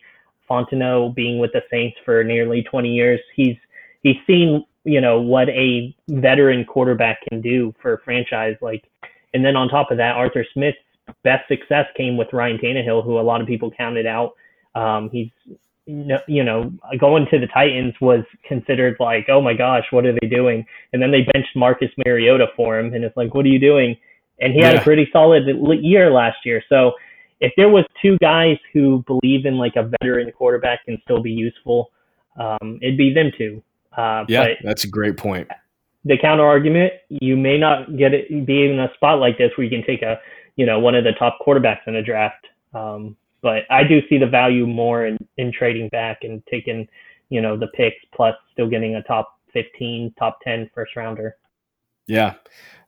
Fontenot 0.50 1.14
being 1.16 1.40
with 1.40 1.52
the 1.52 1.62
Saints 1.70 1.98
for 2.06 2.24
nearly 2.24 2.64
20 2.64 2.90
years, 2.90 3.20
he's 3.36 3.58
he's 4.04 4.16
seen, 4.26 4.66
you 4.86 5.02
know, 5.02 5.20
what 5.20 5.50
a 5.50 5.94
veteran 6.08 6.64
quarterback 6.64 7.20
can 7.30 7.42
do 7.42 7.74
for 7.82 7.96
a 7.96 8.00
franchise. 8.00 8.56
Like, 8.62 8.90
and 9.34 9.44
then 9.44 9.58
on 9.58 9.68
top 9.68 9.92
of 9.92 9.98
that, 9.98 10.16
Arthur 10.16 10.46
Smith's 10.54 10.78
best 11.24 11.46
success 11.50 11.88
came 11.98 12.16
with 12.16 12.32
Ryan 12.32 12.58
Tannehill, 12.58 13.04
who 13.04 13.20
a 13.20 13.22
lot 13.22 13.42
of 13.42 13.48
people 13.48 13.70
counted 13.70 14.06
out. 14.06 14.34
Um, 14.76 15.10
he's 15.12 15.30
you 15.86 16.44
know, 16.44 16.72
going 17.00 17.28
to 17.32 17.40
the 17.40 17.48
Titans 17.48 17.94
was 18.00 18.24
considered 18.48 18.96
like, 19.00 19.28
oh 19.30 19.42
my 19.42 19.54
gosh, 19.54 19.84
what 19.92 20.06
are 20.06 20.14
they 20.14 20.28
doing? 20.28 20.66
And 20.94 21.02
then 21.02 21.12
they 21.12 21.22
benched 21.34 21.56
Marcus 21.56 21.90
Mariota 22.06 22.48
for 22.56 22.80
him, 22.80 22.94
and 22.94 23.04
it's 23.04 23.18
like, 23.18 23.34
what 23.34 23.46
are 23.46 23.50
you 23.50 23.60
doing? 23.60 23.98
and 24.40 24.54
he 24.54 24.60
yeah. 24.60 24.68
had 24.68 24.78
a 24.78 24.82
pretty 24.82 25.08
solid 25.12 25.44
year 25.82 26.12
last 26.12 26.38
year. 26.46 26.62
So 26.70 26.94
if 27.40 27.54
there 27.58 27.70
was 27.70 27.86
two 28.02 28.18
guys 28.20 28.58
who 28.74 29.04
believe 29.08 29.46
in 29.46 29.58
like 29.58 29.76
a 29.76 29.90
veteran 30.02 30.32
quarterback 30.32 30.86
can 30.86 31.00
still 31.04 31.22
be 31.22 31.32
useful, 31.32 31.92
um, 32.40 32.80
it'd 32.82 32.98
be 32.98 33.14
them 33.14 33.32
two. 33.38 33.64
Uh, 33.96 34.26
yeah, 34.28 34.48
that's 34.64 34.84
a 34.84 34.88
great 34.88 35.18
point. 35.18 35.48
The 36.06 36.18
counter 36.18 36.46
argument, 36.46 36.94
you 37.10 37.38
may 37.38 37.58
not 37.58 37.96
get 37.96 38.14
it 38.14 38.46
be 38.46 38.66
in 38.66 38.80
a 38.80 38.94
spot 38.96 39.20
like 39.20 39.38
this 39.38 39.52
where 39.56 39.66
you 39.66 39.70
can 39.70 39.86
take 39.86 40.02
a, 40.02 40.20
you 40.56 40.66
know, 40.66 40.80
one 40.80 40.96
of 40.96 41.04
the 41.04 41.14
top 41.14 41.40
quarterbacks 41.46 41.88
in 41.88 41.96
a 41.96 42.04
draft. 42.04 42.46
Um, 42.74 43.16
but 43.44 43.64
I 43.70 43.84
do 43.84 44.00
see 44.08 44.18
the 44.18 44.26
value 44.26 44.66
more 44.66 45.06
in, 45.06 45.18
in 45.38 45.52
trading 45.52 45.90
back 45.90 46.20
and 46.24 46.42
taking, 46.50 46.88
you 47.30 47.42
know, 47.42 47.56
the 47.56 47.68
picks 47.68 47.98
plus 48.16 48.34
still 48.54 48.70
getting 48.70 48.96
a 48.96 49.04
top 49.04 49.38
15, 49.54 50.16
top 50.18 50.40
10 50.44 50.72
first 50.74 50.96
rounder. 50.96 51.36
Yeah. 52.08 52.34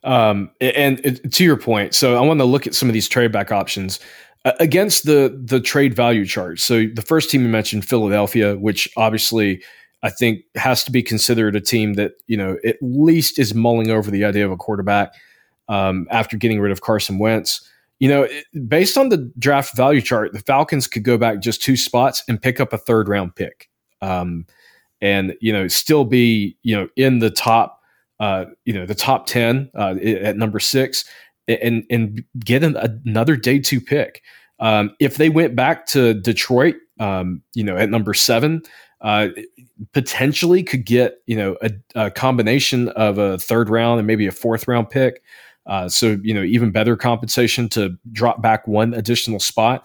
Um, 0.03 0.51
and, 0.61 1.31
to 1.33 1.43
your 1.43 1.57
point, 1.57 1.93
so 1.93 2.15
I 2.15 2.21
want 2.21 2.39
to 2.39 2.45
look 2.45 2.65
at 2.65 2.73
some 2.73 2.89
of 2.89 2.93
these 2.93 3.07
trade 3.07 3.31
back 3.31 3.51
options 3.51 3.99
uh, 4.45 4.53
against 4.59 5.05
the 5.05 5.41
the 5.43 5.59
trade 5.59 5.95
value 5.95 6.25
chart. 6.25 6.59
So 6.59 6.85
the 6.85 7.01
first 7.01 7.31
team 7.31 7.41
you 7.41 7.49
mentioned, 7.49 7.85
Philadelphia, 7.85 8.55
which 8.55 8.87
obviously 8.97 9.63
I 10.03 10.11
think 10.11 10.43
has 10.55 10.83
to 10.83 10.91
be 10.91 11.01
considered 11.01 11.55
a 11.55 11.61
team 11.61 11.95
that 11.95 12.11
you 12.27 12.37
know 12.37 12.57
at 12.63 12.77
least 12.81 13.39
is 13.39 13.55
mulling 13.55 13.89
over 13.89 14.11
the 14.11 14.23
idea 14.23 14.45
of 14.45 14.51
a 14.51 14.57
quarterback 14.57 15.13
um, 15.67 16.07
after 16.11 16.37
getting 16.37 16.59
rid 16.59 16.71
of 16.71 16.81
Carson 16.81 17.17
Wentz. 17.17 17.67
You 18.05 18.11
know, 18.11 18.27
based 18.67 18.99
on 18.99 19.09
the 19.09 19.17
draft 19.39 19.75
value 19.75 19.99
chart, 19.99 20.31
the 20.31 20.39
Falcons 20.39 20.85
could 20.85 21.03
go 21.03 21.17
back 21.17 21.39
just 21.39 21.63
two 21.63 21.75
spots 21.75 22.23
and 22.29 22.39
pick 22.39 22.59
up 22.59 22.71
a 22.71 22.77
third 22.77 23.09
round 23.09 23.35
pick, 23.35 23.67
um, 23.99 24.45
and 25.01 25.35
you 25.41 25.51
know 25.51 25.67
still 25.67 26.05
be 26.05 26.55
you 26.61 26.75
know 26.75 26.87
in 26.95 27.17
the 27.17 27.31
top 27.31 27.81
uh, 28.19 28.45
you 28.63 28.73
know 28.73 28.85
the 28.85 28.93
top 28.93 29.25
ten 29.25 29.71
uh, 29.73 29.95
at 30.03 30.37
number 30.37 30.59
six, 30.59 31.03
and 31.47 31.83
and 31.89 32.23
get 32.37 32.63
an, 32.63 32.77
another 33.07 33.35
day 33.35 33.57
two 33.57 33.81
pick. 33.81 34.21
Um, 34.59 34.91
if 34.99 35.17
they 35.17 35.29
went 35.29 35.55
back 35.55 35.87
to 35.87 36.13
Detroit, 36.13 36.75
um, 36.99 37.41
you 37.55 37.63
know, 37.63 37.75
at 37.75 37.89
number 37.89 38.13
seven, 38.13 38.61
uh, 39.01 39.29
potentially 39.93 40.61
could 40.61 40.85
get 40.85 41.23
you 41.25 41.37
know 41.37 41.57
a, 41.63 41.71
a, 41.95 42.11
combination 42.11 42.89
of 42.89 43.17
a 43.17 43.39
third 43.39 43.67
round 43.67 43.97
and 43.97 44.05
maybe 44.05 44.27
a 44.27 44.31
fourth 44.31 44.67
round 44.67 44.91
pick. 44.91 45.23
Uh, 45.65 45.89
so 45.89 46.17
you 46.21 46.33
know 46.33 46.43
even 46.43 46.71
better 46.71 46.95
compensation 46.95 47.67
to 47.69 47.97
drop 48.11 48.41
back 48.41 48.67
one 48.67 48.93
additional 48.93 49.39
spot. 49.39 49.83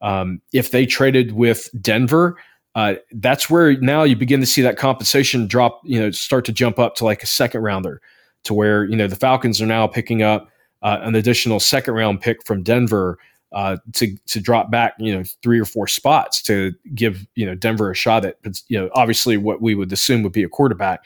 Um, 0.00 0.42
if 0.52 0.70
they 0.70 0.84
traded 0.84 1.32
with 1.32 1.70
Denver, 1.80 2.36
uh, 2.74 2.94
that's 3.12 3.48
where 3.48 3.78
now 3.80 4.02
you 4.02 4.16
begin 4.16 4.40
to 4.40 4.46
see 4.46 4.62
that 4.62 4.76
compensation 4.76 5.46
drop. 5.46 5.80
You 5.84 6.00
know, 6.00 6.10
start 6.10 6.44
to 6.46 6.52
jump 6.52 6.78
up 6.78 6.94
to 6.96 7.04
like 7.04 7.22
a 7.22 7.26
second 7.26 7.62
rounder, 7.62 8.00
to 8.44 8.54
where 8.54 8.84
you 8.84 8.96
know 8.96 9.06
the 9.06 9.16
Falcons 9.16 9.60
are 9.60 9.66
now 9.66 9.86
picking 9.86 10.22
up 10.22 10.48
uh, 10.82 10.98
an 11.02 11.14
additional 11.14 11.60
second 11.60 11.94
round 11.94 12.20
pick 12.20 12.44
from 12.44 12.62
Denver 12.62 13.18
uh, 13.52 13.76
to 13.92 14.16
to 14.26 14.40
drop 14.40 14.70
back, 14.70 14.94
you 14.98 15.14
know, 15.14 15.22
three 15.42 15.60
or 15.60 15.64
four 15.64 15.86
spots 15.86 16.42
to 16.42 16.72
give 16.94 17.26
you 17.34 17.46
know 17.46 17.54
Denver 17.54 17.90
a 17.90 17.94
shot 17.94 18.24
at, 18.24 18.36
you 18.68 18.80
know, 18.80 18.88
obviously 18.94 19.36
what 19.36 19.60
we 19.60 19.74
would 19.74 19.92
assume 19.92 20.22
would 20.22 20.32
be 20.32 20.42
a 20.42 20.48
quarterback. 20.48 21.04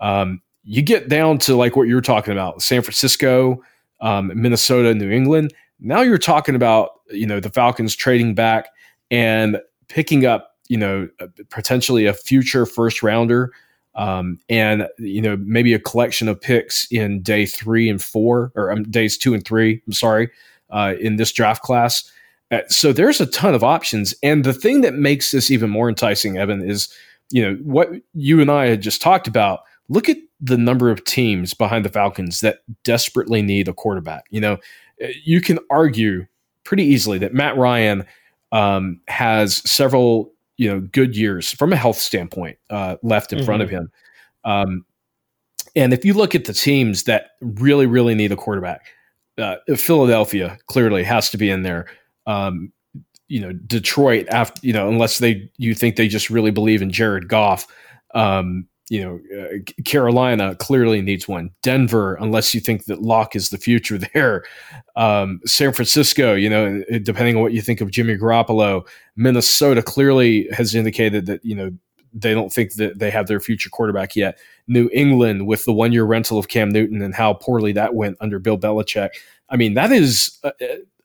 Um, 0.00 0.40
you 0.64 0.82
get 0.82 1.08
down 1.08 1.38
to 1.38 1.56
like 1.56 1.76
what 1.76 1.88
you're 1.88 2.00
talking 2.00 2.32
about, 2.32 2.62
San 2.62 2.82
Francisco, 2.82 3.62
um, 4.00 4.32
Minnesota, 4.34 4.94
New 4.94 5.10
England. 5.10 5.52
Now 5.80 6.02
you're 6.02 6.18
talking 6.18 6.54
about 6.54 7.00
you 7.10 7.26
know 7.26 7.40
the 7.40 7.50
Falcons 7.50 7.96
trading 7.96 8.34
back 8.34 8.68
and 9.10 9.60
picking 9.88 10.26
up 10.26 10.56
you 10.68 10.76
know 10.76 11.08
potentially 11.50 12.06
a 12.06 12.14
future 12.14 12.66
first 12.66 13.02
rounder. 13.02 13.52
Um, 13.94 14.38
and 14.48 14.88
you 14.98 15.20
know 15.20 15.36
maybe 15.36 15.74
a 15.74 15.78
collection 15.78 16.26
of 16.26 16.40
picks 16.40 16.90
in 16.90 17.20
day 17.20 17.44
three 17.44 17.90
and 17.90 18.02
four 18.02 18.50
or 18.54 18.72
um, 18.72 18.84
days 18.84 19.18
two 19.18 19.34
and 19.34 19.44
three. 19.44 19.82
I'm 19.86 19.92
sorry, 19.92 20.30
uh, 20.70 20.94
in 20.98 21.16
this 21.16 21.32
draft 21.32 21.62
class. 21.62 22.10
Uh, 22.50 22.60
so 22.68 22.92
there's 22.92 23.20
a 23.20 23.26
ton 23.26 23.54
of 23.54 23.64
options. 23.64 24.14
And 24.22 24.44
the 24.44 24.52
thing 24.52 24.82
that 24.82 24.94
makes 24.94 25.30
this 25.30 25.50
even 25.50 25.70
more 25.70 25.88
enticing, 25.88 26.38
Evan, 26.38 26.62
is 26.62 26.88
you 27.30 27.42
know 27.42 27.56
what 27.62 27.90
you 28.14 28.40
and 28.40 28.50
I 28.50 28.66
had 28.66 28.80
just 28.80 29.02
talked 29.02 29.26
about. 29.26 29.60
Look 29.88 30.08
at 30.08 30.16
the 30.42 30.58
number 30.58 30.90
of 30.90 31.04
teams 31.04 31.54
behind 31.54 31.84
the 31.84 31.88
Falcons 31.88 32.40
that 32.40 32.58
desperately 32.82 33.40
need 33.40 33.68
a 33.68 33.72
quarterback. 33.72 34.24
You 34.30 34.40
know, 34.40 34.52
uh, 35.02 35.08
you 35.22 35.40
can 35.40 35.60
argue 35.70 36.26
pretty 36.64 36.82
easily 36.84 37.18
that 37.18 37.32
Matt 37.32 37.56
Ryan 37.56 38.04
um, 38.50 39.00
has 39.08 39.58
several 39.68 40.32
you 40.58 40.68
know 40.68 40.80
good 40.80 41.16
years 41.16 41.50
from 41.50 41.72
a 41.72 41.76
health 41.76 41.98
standpoint 41.98 42.58
uh, 42.70 42.96
left 43.02 43.32
in 43.32 43.38
mm-hmm. 43.38 43.46
front 43.46 43.62
of 43.62 43.68
mm-hmm. 43.68 43.76
him. 43.76 43.92
Um, 44.44 44.84
and 45.74 45.92
if 45.92 46.04
you 46.04 46.12
look 46.12 46.34
at 46.34 46.44
the 46.44 46.52
teams 46.52 47.04
that 47.04 47.30
really, 47.40 47.86
really 47.86 48.14
need 48.14 48.32
a 48.32 48.36
quarterback, 48.36 48.86
uh, 49.38 49.56
Philadelphia 49.76 50.58
clearly 50.66 51.02
has 51.04 51.30
to 51.30 51.38
be 51.38 51.48
in 51.48 51.62
there. 51.62 51.86
Um, 52.26 52.72
you 53.28 53.40
know, 53.40 53.52
Detroit 53.52 54.26
after 54.28 54.60
you 54.66 54.72
know, 54.72 54.88
unless 54.88 55.18
they 55.18 55.48
you 55.56 55.74
think 55.74 55.96
they 55.96 56.08
just 56.08 56.28
really 56.28 56.50
believe 56.50 56.82
in 56.82 56.90
Jared 56.90 57.28
Goff. 57.28 57.66
Um, 58.14 58.66
you 58.88 59.02
know, 59.02 59.20
uh, 59.40 59.82
Carolina 59.84 60.54
clearly 60.56 61.00
needs 61.00 61.28
one. 61.28 61.50
Denver, 61.62 62.14
unless 62.16 62.52
you 62.54 62.60
think 62.60 62.84
that 62.86 63.00
Lock 63.00 63.34
is 63.36 63.50
the 63.50 63.58
future 63.58 63.98
there. 64.14 64.44
Um, 64.96 65.40
San 65.46 65.72
Francisco, 65.72 66.34
you 66.34 66.50
know, 66.50 66.82
depending 67.02 67.36
on 67.36 67.42
what 67.42 67.52
you 67.52 67.62
think 67.62 67.80
of 67.80 67.90
Jimmy 67.90 68.16
Garoppolo. 68.16 68.86
Minnesota 69.16 69.82
clearly 69.82 70.48
has 70.52 70.74
indicated 70.74 71.26
that 71.26 71.44
you 71.44 71.54
know 71.54 71.70
they 72.14 72.34
don't 72.34 72.52
think 72.52 72.74
that 72.74 72.98
they 72.98 73.10
have 73.10 73.26
their 73.26 73.40
future 73.40 73.70
quarterback 73.70 74.14
yet. 74.16 74.38
New 74.66 74.90
England 74.92 75.46
with 75.46 75.64
the 75.64 75.72
one 75.72 75.92
year 75.92 76.04
rental 76.04 76.38
of 76.38 76.48
Cam 76.48 76.68
Newton 76.68 77.02
and 77.02 77.14
how 77.14 77.34
poorly 77.34 77.72
that 77.72 77.94
went 77.94 78.16
under 78.20 78.38
Bill 78.38 78.58
Belichick. 78.58 79.10
I 79.48 79.56
mean, 79.56 79.74
that 79.74 79.92
is 79.92 80.38
a, 80.44 80.52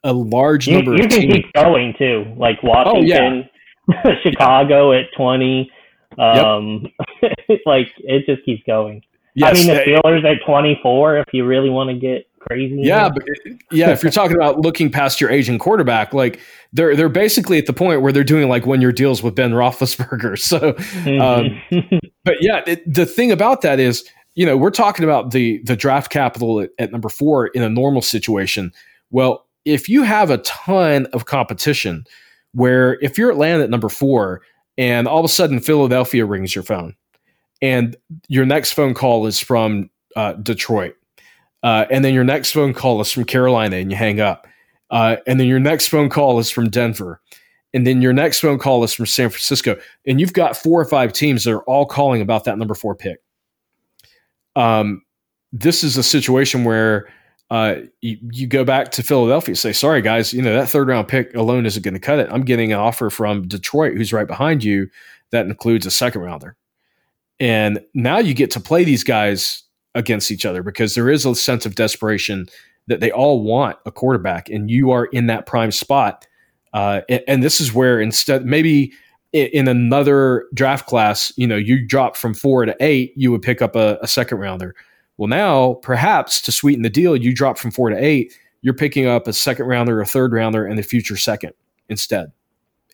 a 0.04 0.13
large 0.13 0.68
number 0.68 0.92
you, 0.96 1.04
you 1.04 1.08
can 1.08 1.32
keep 1.32 1.54
going 1.54 1.94
too, 1.98 2.26
like 2.38 2.62
Washington, 2.63 3.50
oh, 3.90 3.94
yeah. 4.06 4.16
Chicago 4.24 4.92
at 4.92 5.06
20. 5.16 5.72
Um, 6.17 6.88
yep. 7.21 7.60
like 7.65 7.88
it 7.99 8.25
just 8.25 8.45
keeps 8.45 8.63
going. 8.63 9.03
Yes, 9.36 9.51
I 9.51 9.53
mean, 9.53 9.67
the 9.67 9.99
Steelers 10.03 10.25
at 10.25 10.43
24, 10.43 11.19
if 11.19 11.25
you 11.32 11.45
really 11.45 11.69
want 11.69 11.91
to 11.91 11.95
get 11.95 12.27
crazy. 12.39 12.80
Yeah, 12.82 13.10
but 13.10 13.23
yeah, 13.71 13.91
if 13.91 14.01
you're 14.01 14.12
talking 14.12 14.36
about 14.36 14.62
looking 14.62 14.89
past 14.91 15.21
your 15.21 15.30
aging 15.30 15.60
quarterback, 15.60 16.13
like 16.13 16.39
they're 16.73 16.95
they're 16.95 17.10
basically 17.10 17.58
at 17.58 17.65
the 17.65 17.73
point 17.73 18.01
where 18.01 18.12
they're 18.12 18.23
doing 18.23 18.49
like 18.49 18.65
one 18.65 18.82
year 18.82 18.91
deals 18.91 19.21
with 19.21 19.36
Ben 19.36 19.51
Roethlisberger. 19.51 20.38
So, 20.47 20.75
um, 21.21 21.62
but 22.23 22.41
yeah, 22.41 22.63
it, 22.65 22.91
the 22.91 23.06
thing 23.06 23.32
about 23.32 23.62
that 23.62 23.80
is, 23.80 24.03
you 24.36 24.45
know, 24.45 24.56
we're 24.56 24.71
talking 24.71 25.03
about 25.03 25.32
the 25.32 25.62
the 25.65 25.75
draft 25.75 26.12
capital 26.12 26.62
at, 26.62 26.71
at 26.80 26.91
number 26.91 27.10
four 27.10 27.47
in 27.47 27.63
a 27.63 27.69
normal 27.69 28.01
situation. 28.01 28.71
Well, 29.12 29.45
if 29.65 29.89
you 29.89 30.03
have 30.03 30.30
a 30.30 30.38
ton 30.39 31.06
of 31.08 31.25
competition, 31.25 32.06
where 32.53 32.97
if 33.01 33.17
you're 33.17 33.30
Atlanta 33.30 33.63
at 33.63 33.69
number 33.69 33.89
four, 33.89 34.41
and 34.78 35.08
all 35.08 35.20
of 35.20 35.26
a 35.26 35.30
sudden 35.30 35.60
Philadelphia 35.60 36.26
rings 36.26 36.56
your 36.56 36.63
phone, 36.63 36.96
and 37.62 37.96
your 38.28 38.46
next 38.46 38.74
phone 38.74 38.94
call 38.94 39.26
is 39.26 39.40
from 39.40 39.90
uh, 40.16 40.34
Detroit 40.34 40.96
uh, 41.63 41.86
and 41.90 42.06
then 42.06 42.13
your 42.13 42.24
next 42.24 42.52
phone 42.52 42.74
call 42.74 43.02
is 43.02 43.12
from 43.12 43.26
Carolina 43.26 43.78
and 43.78 43.92
you 43.92 43.98
hang 43.98 44.20
up. 44.20 44.48
Uh, 44.90 45.18
and 45.26 45.40
then 45.40 45.48
your 45.48 45.60
next 45.60 45.88
phone 45.88 46.10
call 46.10 46.40
is 46.40 46.50
from 46.50 46.70
Denver. 46.70 47.20
And 47.74 47.86
then 47.86 48.02
your 48.02 48.13
next 48.13 48.40
phone 48.40 48.58
call 48.58 48.84
is 48.84 48.94
from 48.94 49.06
San 49.06 49.30
Francisco. 49.30 49.78
And 50.06 50.20
you've 50.20 50.34
got 50.34 50.56
four 50.56 50.80
or 50.80 50.86
five 50.86 51.12
teams 51.12 51.44
that 51.44 51.52
are 51.52 51.63
all 51.63 51.86
calling 51.86 52.22
about 52.22 52.46
that 52.46 52.58
number 52.58 52.74
four 52.74 52.96
pick. 52.96 53.18
Um, 54.56 55.04
this 55.52 55.84
is 55.84 55.98
a 55.98 56.04
situation 56.04 56.63
where 56.63 57.12
uh, 57.50 57.76
you, 58.02 58.18
you, 58.32 58.48
go 58.48 58.66
back 58.66 58.92
to 58.92 59.04
Philadelphia, 59.04 59.52
and 59.52 59.58
say, 59.58 59.72
sorry, 59.72 60.02
guys, 60.02 60.34
you 60.34 60.42
know, 60.42 60.54
that 60.54 60.68
third 60.68 60.90
round 60.90 61.08
pick 61.08 61.34
alone 61.34 61.66
isn't 61.66 61.84
going 61.84 61.94
to 61.94 62.00
cut 62.00 62.20
it. 62.20 62.28
I'm 62.30 62.44
getting 62.44 62.74
an 62.74 62.80
offer 62.80 63.10
from 63.10 63.48
Detroit, 63.48 63.96
who's 63.96 64.12
right 64.12 64.28
behind 64.28 64.64
you, 64.64 64.90
that 65.32 65.46
includes 65.46 65.86
a 65.86 65.92
second 65.92 66.22
rounder. 66.22 66.58
And 67.40 67.80
now 67.94 68.18
you 68.18 68.34
get 68.34 68.52
to 68.52 68.60
play 68.60 68.84
these 68.84 69.04
guys 69.04 69.64
against 69.96 70.30
each 70.30 70.46
other 70.46 70.62
because 70.62 70.96
there 70.96 71.10
is 71.10 71.26
a 71.26 71.36
sense 71.36 71.66
of 71.66 71.76
desperation 71.76 72.48
that 72.88 73.00
they 73.00 73.12
all 73.12 73.42
want 73.42 73.78
a 73.86 73.92
quarterback, 73.92 74.50
and 74.50 74.70
you 74.70 74.92
are 74.92 75.06
in 75.06 75.28
that 75.28 75.46
prime 75.46 75.72
spot. 75.72 76.28
Uh, 76.74 77.02
and, 77.08 77.24
and, 77.28 77.44
this 77.44 77.62
is 77.62 77.74
where 77.74 78.00
instead 78.00 78.46
maybe 78.46 78.92
in, 79.32 79.68
another 79.68 80.46
draft 80.54 80.86
class, 80.86 81.32
you 81.38 81.48
know, 81.48 81.56
you 81.56 81.86
drop 81.86 82.18
from 82.18 82.34
four 82.34 82.66
to 82.66 82.76
eight, 82.82 83.14
you 83.16 83.32
would 83.32 83.42
pick 83.42 83.62
up 83.62 83.76
a, 83.76 83.98
a 84.02 84.08
second 84.08 84.40
rounder. 84.40 84.76
Well, 85.17 85.27
now 85.27 85.75
perhaps 85.75 86.41
to 86.41 86.51
sweeten 86.51 86.84
the 86.84 86.89
deal, 86.89 87.15
you 87.15 87.34
drop 87.34 87.58
from 87.58 87.71
four 87.71 87.89
to 87.89 87.97
eight, 87.97 88.34
you're 88.62 88.73
picking 88.73 89.08
up 89.08 89.27
a 89.27 89.34
second 89.34 89.65
rounder, 89.65 89.99
a 90.01 90.06
third 90.06 90.32
rounder, 90.32 90.65
and 90.65 90.77
the 90.77 90.84
future 90.84 91.17
second 91.17 91.53
instead. 91.89 92.32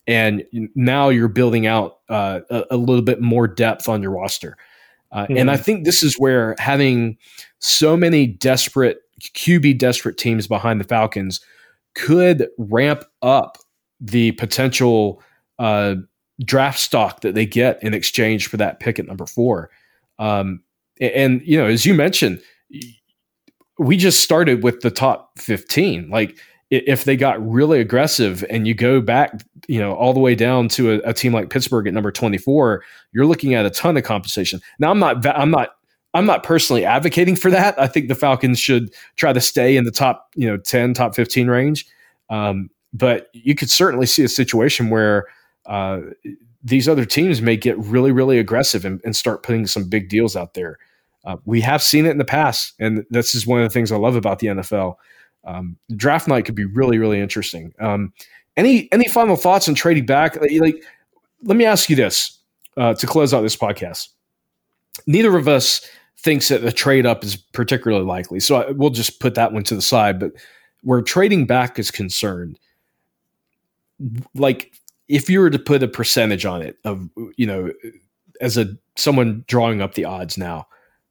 And 0.06 0.44
now 0.74 1.08
you're 1.08 1.28
building 1.28 1.66
out 1.66 1.98
uh, 2.08 2.40
a, 2.50 2.64
a, 2.72 2.76
little 2.76 3.02
bit 3.02 3.22
more 3.22 3.48
depth 3.48 3.88
on 3.88 4.02
your 4.02 4.10
roster. 4.10 4.56
Uh, 5.12 5.24
mm-hmm. 5.24 5.38
And 5.38 5.50
I 5.50 5.56
think 5.56 5.84
this 5.84 6.02
is 6.02 6.18
where 6.18 6.54
having 6.58 7.16
so 7.60 7.96
many 7.96 8.26
desperate 8.26 8.98
QB 9.20 9.78
desperate 9.78 10.18
teams 10.18 10.46
behind 10.46 10.80
the 10.80 10.84
Falcons 10.84 11.40
could 11.94 12.48
ramp 12.58 13.04
up 13.22 13.58
the 14.00 14.32
potential 14.32 15.22
uh, 15.58 15.94
draft 16.44 16.80
stock 16.80 17.20
that 17.22 17.34
they 17.34 17.46
get 17.46 17.82
in 17.82 17.94
exchange 17.94 18.48
for 18.48 18.56
that 18.56 18.80
pick 18.80 18.98
at 18.98 19.06
number 19.06 19.26
four. 19.26 19.70
Um, 20.18 20.62
and, 21.00 21.42
you 21.44 21.58
know, 21.58 21.66
as 21.66 21.84
you 21.84 21.94
mentioned, 21.94 22.40
we 23.78 23.96
just 23.96 24.20
started 24.20 24.62
with 24.62 24.80
the 24.80 24.90
top 24.90 25.38
15. 25.38 26.08
Like, 26.10 26.38
if 26.70 27.04
they 27.04 27.16
got 27.16 27.46
really 27.46 27.80
aggressive 27.80 28.44
and 28.50 28.66
you 28.66 28.74
go 28.74 29.00
back, 29.00 29.44
you 29.68 29.78
know, 29.78 29.94
all 29.94 30.12
the 30.12 30.20
way 30.20 30.34
down 30.34 30.68
to 30.68 30.94
a, 30.94 31.10
a, 31.10 31.12
team 31.12 31.32
like 31.32 31.50
Pittsburgh 31.50 31.86
at 31.86 31.94
number 31.94 32.10
24, 32.10 32.82
you're 33.12 33.26
looking 33.26 33.54
at 33.54 33.66
a 33.66 33.70
ton 33.70 33.96
of 33.96 34.02
compensation. 34.02 34.60
Now, 34.78 34.90
I'm 34.90 34.98
not, 34.98 35.24
I'm 35.26 35.50
not, 35.50 35.76
I'm 36.14 36.26
not 36.26 36.42
personally 36.42 36.84
advocating 36.84 37.36
for 37.36 37.50
that. 37.50 37.78
I 37.78 37.86
think 37.86 38.08
the 38.08 38.14
Falcons 38.14 38.58
should 38.58 38.94
try 39.16 39.32
to 39.32 39.40
stay 39.40 39.76
in 39.76 39.84
the 39.84 39.90
top, 39.90 40.30
you 40.36 40.46
know, 40.46 40.56
10, 40.56 40.94
top 40.94 41.14
15 41.14 41.48
range. 41.48 41.86
Um, 42.30 42.70
but 42.92 43.28
you 43.32 43.54
could 43.54 43.70
certainly 43.70 44.06
see 44.06 44.22
a 44.22 44.28
situation 44.28 44.90
where 44.90 45.26
uh, 45.66 46.00
these 46.64 46.88
other 46.88 47.04
teams 47.04 47.42
may 47.42 47.56
get 47.56 47.78
really, 47.78 48.10
really 48.10 48.38
aggressive 48.38 48.86
and, 48.86 49.00
and 49.04 49.14
start 49.14 49.42
putting 49.42 49.66
some 49.66 49.88
big 49.88 50.08
deals 50.08 50.34
out 50.34 50.54
there. 50.54 50.78
Uh, 51.24 51.36
we 51.44 51.60
have 51.60 51.82
seen 51.82 52.06
it 52.06 52.10
in 52.10 52.18
the 52.18 52.24
past, 52.24 52.72
and 52.80 53.04
this 53.10 53.34
is 53.34 53.46
one 53.46 53.60
of 53.60 53.68
the 53.68 53.72
things 53.72 53.92
I 53.92 53.96
love 53.96 54.16
about 54.16 54.38
the 54.38 54.48
NFL. 54.48 54.96
Um, 55.44 55.76
draft 55.94 56.26
night 56.26 56.46
could 56.46 56.54
be 56.54 56.64
really, 56.64 56.98
really 56.98 57.20
interesting. 57.20 57.74
Um, 57.78 58.12
any 58.56 58.90
any 58.92 59.08
final 59.08 59.36
thoughts 59.36 59.68
on 59.68 59.74
trading 59.74 60.06
back? 60.06 60.40
Like, 60.40 60.50
like 60.58 60.84
let 61.42 61.56
me 61.56 61.64
ask 61.64 61.90
you 61.90 61.96
this 61.96 62.38
uh, 62.76 62.94
to 62.94 63.06
close 63.06 63.34
out 63.34 63.42
this 63.42 63.56
podcast. 63.56 64.08
Neither 65.06 65.36
of 65.36 65.48
us 65.48 65.86
thinks 66.18 66.48
that 66.48 66.64
a 66.64 66.72
trade 66.72 67.04
up 67.04 67.24
is 67.24 67.36
particularly 67.36 68.04
likely, 68.04 68.40
so 68.40 68.56
I, 68.56 68.70
we'll 68.70 68.90
just 68.90 69.20
put 69.20 69.34
that 69.34 69.52
one 69.52 69.64
to 69.64 69.74
the 69.74 69.82
side. 69.82 70.18
But 70.18 70.32
where 70.82 71.02
trading 71.02 71.46
back 71.46 71.78
is 71.78 71.90
concerned, 71.90 72.58
like 74.34 74.72
if 75.08 75.28
you 75.28 75.40
were 75.40 75.50
to 75.50 75.58
put 75.58 75.82
a 75.82 75.88
percentage 75.88 76.44
on 76.44 76.62
it 76.62 76.78
of 76.84 77.08
you 77.36 77.46
know 77.46 77.70
as 78.40 78.56
a 78.56 78.66
someone 78.96 79.44
drawing 79.46 79.80
up 79.80 79.94
the 79.94 80.04
odds 80.04 80.38
now 80.38 80.66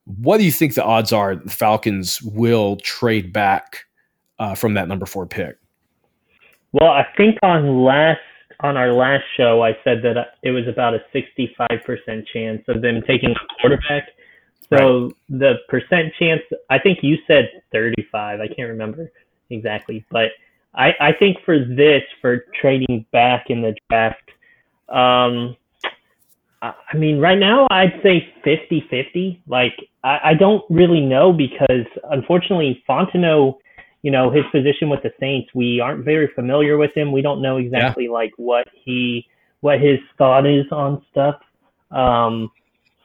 what 0.05 0.37
do 0.37 0.43
you 0.43 0.51
think 0.51 0.73
the 0.73 0.83
odds 0.83 1.13
are 1.13 1.35
the 1.35 1.49
falcons 1.49 2.21
will 2.21 2.75
trade 2.77 3.31
back 3.31 3.85
uh, 4.39 4.53
from 4.53 4.73
that 4.73 4.87
number 4.87 5.05
four 5.05 5.25
pick? 5.25 5.57
Well 6.71 6.91
i 6.91 7.05
think 7.15 7.37
on 7.43 7.83
last 7.83 8.19
on 8.61 8.77
our 8.77 8.93
last 8.93 9.23
show 9.37 9.63
i 9.63 9.77
said 9.83 10.01
that 10.03 10.35
it 10.41 10.51
was 10.51 10.67
about 10.67 10.93
a 10.93 10.99
65% 11.13 12.27
chance 12.27 12.63
of 12.67 12.81
them 12.81 13.01
taking 13.07 13.31
a 13.31 13.61
quarterback. 13.61 14.09
So 14.69 15.03
right. 15.03 15.13
the 15.29 15.53
percent 15.69 16.13
chance 16.17 16.41
i 16.69 16.79
think 16.79 16.99
you 17.03 17.17
said 17.27 17.49
35 17.71 18.39
i 18.39 18.47
can't 18.47 18.69
remember 18.69 19.11
exactly 19.49 20.03
but 20.09 20.29
I, 20.75 20.89
I 20.99 21.11
think 21.17 21.37
for 21.45 21.59
this, 21.59 22.01
for 22.21 22.45
trading 22.59 23.05
back 23.11 23.45
in 23.49 23.61
the 23.61 23.75
draft, 23.89 24.29
um, 24.89 25.55
I 26.61 26.95
mean, 26.95 27.19
right 27.19 27.37
now 27.37 27.67
I'd 27.69 27.99
say 28.01 28.33
50 28.43 28.87
50. 28.89 29.43
Like, 29.47 29.73
I, 30.03 30.19
I 30.23 30.33
don't 30.33 30.63
really 30.69 31.01
know 31.01 31.33
because 31.33 31.85
unfortunately, 32.09 32.81
Fontenot, 32.87 33.57
you 34.01 34.11
know, 34.11 34.31
his 34.31 34.45
position 34.51 34.89
with 34.89 35.03
the 35.03 35.11
Saints, 35.19 35.49
we 35.53 35.79
aren't 35.81 36.05
very 36.05 36.29
familiar 36.33 36.77
with 36.77 36.95
him. 36.95 37.11
We 37.11 37.21
don't 37.21 37.41
know 37.41 37.57
exactly 37.57 38.05
yeah. 38.05 38.11
like 38.11 38.31
what 38.37 38.65
he, 38.85 39.27
what 39.59 39.81
his 39.81 39.99
thought 40.17 40.45
is 40.45 40.65
on 40.71 41.03
stuff. 41.11 41.35
Um, 41.91 42.49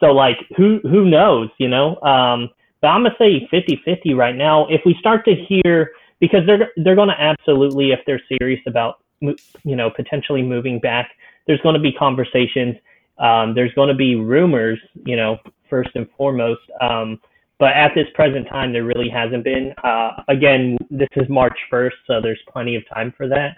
so 0.00 0.06
like, 0.06 0.36
who, 0.56 0.78
who 0.84 1.08
knows, 1.10 1.48
you 1.58 1.68
know? 1.68 2.00
Um, 2.00 2.50
but 2.80 2.88
I'm 2.88 3.02
going 3.02 3.12
to 3.12 3.18
say 3.18 3.48
50 3.50 3.82
50 3.84 4.14
right 4.14 4.36
now. 4.36 4.68
If 4.68 4.82
we 4.86 4.94
start 5.00 5.24
to 5.24 5.34
hear, 5.34 5.90
because 6.20 6.40
they're 6.46 6.70
they're 6.76 6.94
going 6.94 7.08
to 7.08 7.20
absolutely 7.20 7.90
if 7.92 8.00
they're 8.06 8.22
serious 8.38 8.60
about 8.66 9.00
you 9.20 9.76
know 9.76 9.90
potentially 9.90 10.42
moving 10.42 10.78
back 10.78 11.10
there's 11.46 11.60
going 11.60 11.74
to 11.74 11.80
be 11.80 11.92
conversations 11.92 12.76
um, 13.18 13.54
there's 13.54 13.72
going 13.74 13.88
to 13.88 13.94
be 13.94 14.14
rumors 14.14 14.78
you 15.04 15.16
know 15.16 15.36
first 15.68 15.90
and 15.94 16.06
foremost 16.16 16.60
um, 16.80 17.18
but 17.58 17.72
at 17.72 17.90
this 17.94 18.06
present 18.14 18.46
time 18.48 18.72
there 18.72 18.84
really 18.84 19.08
hasn't 19.08 19.42
been. 19.44 19.74
Uh, 19.82 20.22
again 20.28 20.76
this 20.90 21.08
is 21.16 21.28
march 21.28 21.58
1st 21.72 21.90
so 22.06 22.20
there's 22.20 22.40
plenty 22.52 22.76
of 22.76 22.82
time 22.92 23.12
for 23.16 23.28
that. 23.28 23.56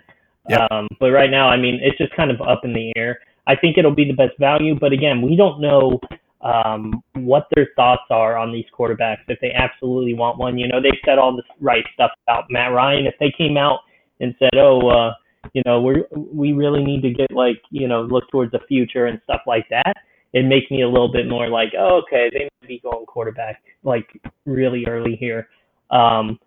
Yep. 0.49 0.71
um, 0.71 0.89
but 0.99 1.11
right 1.11 1.31
now 1.31 1.49
i 1.49 1.57
mean 1.57 1.79
it's 1.83 1.99
just 1.99 2.15
kind 2.17 2.31
of 2.31 2.41
up 2.41 2.65
in 2.65 2.73
the 2.73 2.93
air. 2.97 3.21
I 3.47 3.57
think 3.57 3.79
it'll 3.79 3.95
be 3.95 4.07
the 4.07 4.15
best 4.15 4.39
value 4.39 4.79
but 4.79 4.93
again 4.93 5.21
we 5.21 5.37
don't 5.37 5.61
know 5.61 6.01
um, 6.43 7.03
what 7.15 7.47
their 7.55 7.69
thoughts 7.77 8.03
are 8.11 8.37
on 8.37 8.53
these 8.53 8.65
quarterbacks 8.77 9.19
if 9.29 9.39
they 9.41 9.53
absolutely 9.53 10.15
want 10.15 10.39
one. 10.39 10.59
You 10.59 10.69
know, 10.69 10.81
they've 10.81 10.93
said 11.05 11.19
all 11.19 11.37
this 11.37 11.45
right 11.61 11.85
stuff 11.95 12.11
about 12.27 12.45
Matt 12.51 12.73
Ryan. 12.73 13.07
If 13.07 13.15
they 13.21 13.33
came 13.37 13.57
out 13.57 13.81
and 14.21 14.35
said, 14.39 14.57
"Oh, 14.57 14.89
uh, 14.89 15.13
you 15.53 15.63
know, 15.67 15.83
we 15.83 16.03
we 16.13 16.53
really 16.53 16.83
need 16.83 17.03
to 17.03 17.11
get 17.11 17.31
like 17.33 17.61
you 17.71 17.89
know 17.89 18.03
look 18.03 18.31
towards 18.31 18.53
the 18.53 18.61
future 18.69 19.07
and 19.07 19.21
stuff 19.25 19.43
like 19.47 19.67
that," 19.71 19.95
it 20.33 20.45
makes 20.45 20.71
me 20.71 20.83
a 20.83 20.89
little 20.89 21.13
bit 21.13 21.29
more 21.29 21.49
like, 21.49 21.73
"Oh, 21.79 22.03
okay, 22.05 22.31
they 22.33 22.45
might 22.45 22.69
be 22.69 22.81
going 22.81 23.07
quarterback 23.07 23.63
like 23.83 24.09
really 24.47 24.85
early 24.87 25.17
here." 25.17 25.49
Um, 25.91 26.39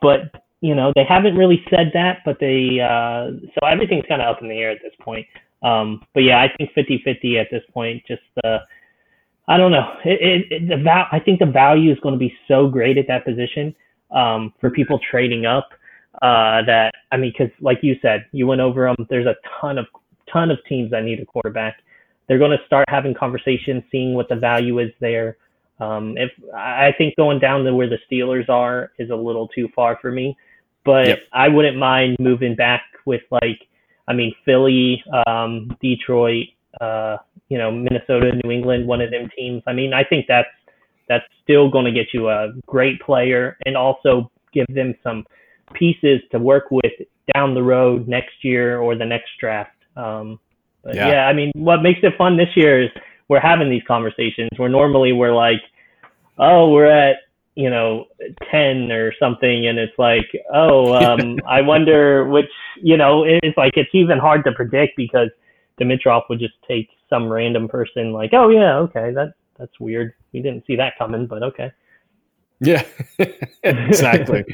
but 0.00 0.32
you 0.62 0.74
know, 0.74 0.92
they 0.94 1.04
haven't 1.06 1.36
really 1.36 1.62
said 1.68 1.90
that, 1.92 2.18
but 2.24 2.38
they 2.40 2.78
uh, 2.80 3.36
so 3.54 3.66
everything's 3.66 4.06
kind 4.08 4.22
of 4.22 4.36
up 4.36 4.42
in 4.42 4.48
the 4.48 4.58
air 4.58 4.70
at 4.70 4.78
this 4.82 4.94
point. 5.00 5.26
Um, 5.62 6.02
but 6.14 6.20
yeah, 6.20 6.40
I 6.40 6.48
think 6.56 6.70
50-50 6.76 7.40
at 7.40 7.48
this 7.50 7.62
point. 7.72 8.02
Just 8.06 8.22
uh, 8.44 8.58
I 9.52 9.58
don't 9.58 9.70
know. 9.70 9.86
It, 10.02 10.18
it, 10.22 10.62
it, 10.62 10.68
the 10.70 10.82
val- 10.82 11.08
I 11.12 11.20
think 11.20 11.38
the 11.38 11.44
value 11.44 11.92
is 11.92 12.00
going 12.00 12.14
to 12.14 12.18
be 12.18 12.34
so 12.48 12.68
great 12.68 12.96
at 12.96 13.06
that 13.08 13.26
position 13.26 13.74
um, 14.10 14.54
for 14.62 14.70
people 14.70 14.98
trading 15.10 15.44
up 15.44 15.68
uh, 16.22 16.64
that 16.64 16.92
I 17.10 17.18
mean, 17.18 17.34
because 17.36 17.52
like 17.60 17.80
you 17.82 17.96
said, 18.00 18.24
you 18.32 18.46
went 18.46 18.62
over 18.62 18.86
them. 18.86 19.06
There's 19.10 19.26
a 19.26 19.36
ton 19.60 19.76
of 19.76 19.86
ton 20.32 20.50
of 20.50 20.56
teams 20.66 20.90
that 20.92 21.04
need 21.04 21.20
a 21.20 21.26
quarterback. 21.26 21.82
They're 22.28 22.38
going 22.38 22.56
to 22.56 22.64
start 22.64 22.86
having 22.88 23.12
conversations, 23.12 23.82
seeing 23.92 24.14
what 24.14 24.30
the 24.30 24.36
value 24.36 24.78
is 24.78 24.90
there. 25.00 25.36
Um, 25.80 26.16
if 26.16 26.30
I 26.54 26.94
think 26.96 27.14
going 27.16 27.38
down 27.38 27.64
to 27.64 27.74
where 27.74 27.90
the 27.90 27.98
Steelers 28.10 28.48
are 28.48 28.92
is 28.98 29.10
a 29.10 29.14
little 29.14 29.48
too 29.48 29.68
far 29.76 29.98
for 30.00 30.10
me, 30.10 30.34
but 30.82 31.08
yep. 31.08 31.18
I 31.34 31.48
wouldn't 31.48 31.76
mind 31.76 32.16
moving 32.20 32.54
back 32.54 32.84
with 33.04 33.20
like, 33.30 33.68
I 34.08 34.14
mean, 34.14 34.34
Philly, 34.46 35.04
um, 35.26 35.76
Detroit, 35.82 36.46
uh, 36.80 37.18
you 37.48 37.58
know, 37.58 37.70
Minnesota, 37.70 38.32
New 38.42 38.50
England, 38.50 38.86
one 38.86 39.00
of 39.00 39.10
them 39.10 39.28
teams. 39.36 39.62
I 39.66 39.72
mean, 39.72 39.92
I 39.92 40.04
think 40.04 40.26
that's 40.26 40.48
that's 41.08 41.24
still 41.42 41.70
going 41.70 41.84
to 41.84 41.92
get 41.92 42.08
you 42.14 42.28
a 42.28 42.52
great 42.66 43.00
player 43.00 43.58
and 43.66 43.76
also 43.76 44.30
give 44.52 44.66
them 44.68 44.94
some 45.02 45.24
pieces 45.74 46.20
to 46.30 46.38
work 46.38 46.70
with 46.70 46.92
down 47.34 47.54
the 47.54 47.62
road 47.62 48.08
next 48.08 48.42
year 48.42 48.78
or 48.78 48.94
the 48.94 49.04
next 49.04 49.30
draft. 49.38 49.70
Um, 49.96 50.38
but 50.82 50.94
yeah. 50.94 51.08
yeah, 51.08 51.26
I 51.26 51.32
mean, 51.32 51.52
what 51.54 51.82
makes 51.82 52.00
it 52.02 52.14
fun 52.16 52.36
this 52.36 52.48
year 52.56 52.82
is 52.82 52.90
we're 53.28 53.40
having 53.40 53.70
these 53.70 53.82
conversations 53.86 54.50
where 54.56 54.68
normally 54.68 55.12
we're 55.12 55.34
like, 55.34 55.60
oh, 56.38 56.70
we're 56.70 56.90
at 56.90 57.16
you 57.54 57.68
know 57.68 58.06
10 58.50 58.90
or 58.90 59.12
something 59.20 59.66
and 59.66 59.78
it's 59.78 59.92
like 59.98 60.24
oh 60.54 60.94
um 61.04 61.38
i 61.46 61.60
wonder 61.60 62.26
which 62.26 62.50
you 62.80 62.96
know 62.96 63.24
it's 63.24 63.56
like 63.58 63.74
it's 63.76 63.90
even 63.92 64.18
hard 64.18 64.42
to 64.42 64.52
predict 64.52 64.96
because 64.96 65.28
Dimitroff 65.80 66.22
would 66.28 66.38
just 66.38 66.54
take 66.66 66.88
some 67.08 67.28
random 67.28 67.68
person 67.68 68.12
like, 68.12 68.30
oh 68.32 68.48
yeah, 68.48 68.76
okay, 68.76 69.12
that 69.12 69.34
that's 69.58 69.78
weird. 69.80 70.14
We 70.32 70.40
didn't 70.40 70.66
see 70.66 70.76
that 70.76 70.94
coming, 70.98 71.26
but 71.26 71.42
okay. 71.42 71.72
Yeah, 72.60 72.84
exactly. 73.62 74.44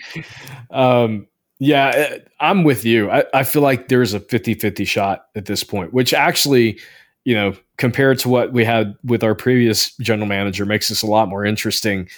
um, 0.71 1.29
yeah, 1.59 1.89
eh, 1.95 2.19
I'm 2.41 2.65
with 2.65 2.85
you. 2.85 3.11
I, 3.11 3.25
I 3.35 3.45
feel 3.45 3.63
like 3.63 3.89
there's 3.89 4.15
a 4.15 4.21
50 4.21 4.55
50 4.55 4.85
shot 4.85 5.27
at 5.35 5.45
this 5.45 5.63
point, 5.65 5.93
which 5.93 6.15
actually, 6.15 6.79
you 7.25 7.35
know, 7.35 7.55
compared 7.77 8.19
to 8.21 8.29
what 8.29 8.53
we 8.53 8.65
had 8.65 8.95
with 9.05 9.23
our 9.23 9.35
previous 9.35 9.95
general 9.97 10.27
manager, 10.27 10.65
makes 10.65 10.89
this 10.89 11.03
a 11.03 11.07
lot 11.07 11.29
more 11.29 11.45
interesting. 11.45 12.09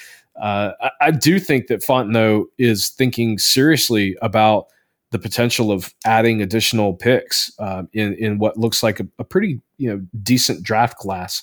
Uh, 0.40 0.72
I, 0.80 0.90
I, 1.00 1.10
do 1.10 1.38
think 1.38 1.66
that 1.66 1.82
Fontenot 1.82 2.46
is 2.56 2.90
thinking 2.90 3.38
seriously 3.38 4.16
about 4.22 4.68
the 5.10 5.18
potential 5.18 5.72
of 5.72 5.92
adding 6.04 6.40
additional 6.40 6.94
picks 6.94 7.52
uh, 7.58 7.82
in 7.92 8.14
in 8.14 8.38
what 8.38 8.56
looks 8.56 8.82
like 8.82 9.00
a, 9.00 9.06
a, 9.18 9.24
pretty 9.24 9.60
you 9.76 9.90
know 9.90 10.00
decent 10.22 10.62
draft 10.62 10.96
class, 10.98 11.42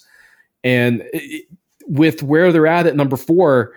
and 0.64 1.04
it, 1.14 1.48
with 1.88 2.24
where 2.24 2.52
they're 2.52 2.68
at 2.68 2.88
at 2.88 2.96
number 2.96 3.18
four, 3.18 3.74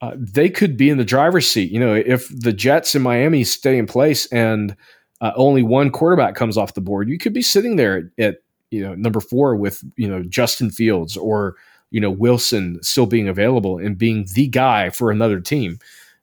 uh, 0.00 0.12
they 0.16 0.48
could 0.48 0.76
be 0.76 0.90
in 0.90 0.98
the 0.98 1.04
driver's 1.04 1.48
seat. 1.48 1.70
You 1.70 1.80
know, 1.80 1.94
if 1.94 2.28
the 2.28 2.52
Jets 2.52 2.94
in 2.94 3.02
Miami 3.02 3.44
stay 3.44 3.78
in 3.78 3.86
place 3.86 4.26
and 4.32 4.76
uh, 5.20 5.32
only 5.36 5.62
one 5.62 5.90
quarterback 5.90 6.34
comes 6.34 6.56
off 6.56 6.74
the 6.74 6.80
board, 6.80 7.08
you 7.08 7.18
could 7.18 7.32
be 7.32 7.42
sitting 7.42 7.76
there 7.76 8.10
at, 8.18 8.24
at 8.24 8.36
you 8.70 8.82
know 8.82 8.94
number 8.94 9.20
four 9.20 9.56
with 9.56 9.82
you 9.96 10.08
know 10.08 10.22
Justin 10.22 10.70
Fields 10.70 11.16
or 11.16 11.56
you 11.90 12.00
know 12.00 12.10
Wilson 12.10 12.78
still 12.82 13.06
being 13.06 13.28
available 13.28 13.78
and 13.78 13.98
being 13.98 14.26
the 14.34 14.48
guy 14.48 14.90
for 14.90 15.10
another 15.10 15.40
team. 15.40 15.78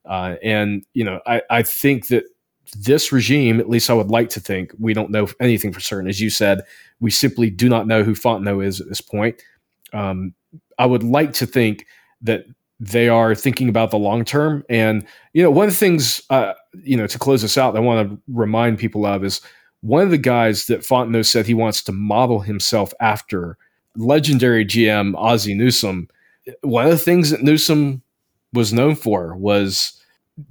Uh, 0.06 0.36
and 0.44 0.84
you 0.94 1.04
know, 1.04 1.22
I, 1.26 1.42
I 1.50 1.64
think 1.64 2.08
that 2.08 2.26
this 2.72 3.12
regime, 3.12 3.60
at 3.60 3.70
least 3.70 3.90
I 3.90 3.94
would 3.94 4.10
like 4.10 4.30
to 4.32 4.40
think, 4.40 4.72
we 4.80 4.94
don't 4.94 5.12
know 5.12 5.28
anything 5.40 5.74
for 5.74 5.80
certain. 5.80 6.10
As 6.10 6.22
you 6.22 6.30
said, 6.30 6.62
we 7.00 7.12
simply 7.12 7.50
do 7.50 7.68
not 7.68 7.88
know 7.88 8.04
who 8.04 8.14
Fontenot 8.14 8.66
is 8.66 8.80
at 8.80 8.88
this 8.88 9.02
point. 9.02 9.42
Um, 9.94 10.34
I 10.78 10.86
would 10.86 11.04
like 11.04 11.34
to 11.34 11.46
think 11.46 11.86
that 12.22 12.46
they 12.80 13.10
are 13.10 13.36
thinking 13.36 13.70
about 13.70 13.92
the 13.92 13.98
long 13.98 14.26
term. 14.26 14.64
And, 14.70 15.06
you 15.34 15.44
know, 15.44 15.52
one 15.52 15.68
of 15.68 15.74
the 15.74 15.78
things, 15.78 16.22
uh, 16.30 16.54
you 16.84 16.98
know, 16.98 17.08
to 17.08 17.20
close 17.20 17.42
this 17.42 17.58
out, 17.58 17.76
I 17.76 17.80
want 17.80 18.10
to 18.10 18.22
remind 18.28 18.80
people 18.80 19.06
of 19.06 19.24
is 19.24 19.42
one 19.82 20.04
of 20.04 20.12
the 20.12 20.18
guys 20.18 20.66
that 20.66 20.82
Fontenot 20.82 21.26
said 21.26 21.46
he 21.46 21.54
wants 21.54 21.84
to 21.84 21.92
model 21.92 22.40
himself 22.40 22.94
after, 23.00 23.58
legendary 23.96 24.66
GM 24.66 25.14
Ozzie 25.16 25.54
Newsome. 25.54 26.08
One 26.62 26.86
of 26.86 26.92
the 26.92 26.98
things 26.98 27.30
that 27.30 27.44
Newsome 27.44 28.02
was 28.54 28.74
known 28.74 28.96
for 28.96 29.36
was 29.36 30.01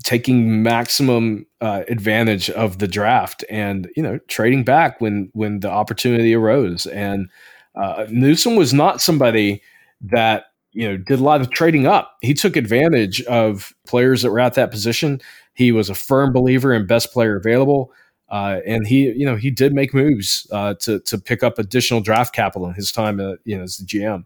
taking 0.04 0.62
maximum 0.62 1.46
uh, 1.60 1.82
advantage 1.88 2.50
of 2.50 2.78
the 2.78 2.88
draft 2.88 3.44
and 3.50 3.90
you 3.96 4.02
know 4.02 4.18
trading 4.28 4.64
back 4.64 5.00
when 5.00 5.30
when 5.32 5.60
the 5.60 5.70
opportunity 5.70 6.34
arose. 6.34 6.86
And 6.86 7.28
uh, 7.74 8.06
Newsome 8.10 8.56
was 8.56 8.72
not 8.72 9.00
somebody 9.00 9.62
that 10.02 10.46
you 10.72 10.88
know 10.88 10.96
did 10.96 11.18
a 11.20 11.22
lot 11.22 11.40
of 11.40 11.50
trading 11.50 11.86
up. 11.86 12.16
He 12.22 12.34
took 12.34 12.56
advantage 12.56 13.22
of 13.22 13.72
players 13.86 14.22
that 14.22 14.30
were 14.30 14.40
at 14.40 14.54
that 14.54 14.70
position. 14.70 15.20
He 15.54 15.72
was 15.72 15.90
a 15.90 15.94
firm 15.94 16.32
believer 16.32 16.72
in 16.72 16.86
best 16.86 17.12
player 17.12 17.36
available 17.36 17.92
Uh, 18.28 18.60
and 18.64 18.86
he, 18.86 19.10
you 19.12 19.26
know, 19.26 19.36
he 19.36 19.50
did 19.50 19.72
make 19.74 19.92
moves 19.92 20.46
uh, 20.52 20.74
to 20.74 21.00
to 21.00 21.18
pick 21.18 21.42
up 21.42 21.58
additional 21.58 22.00
draft 22.00 22.32
capital 22.34 22.68
in 22.68 22.74
his 22.74 22.92
time, 22.92 23.18
uh, 23.20 23.34
you 23.44 23.56
know, 23.56 23.64
as 23.64 23.78
the 23.78 23.84
GM. 23.84 24.24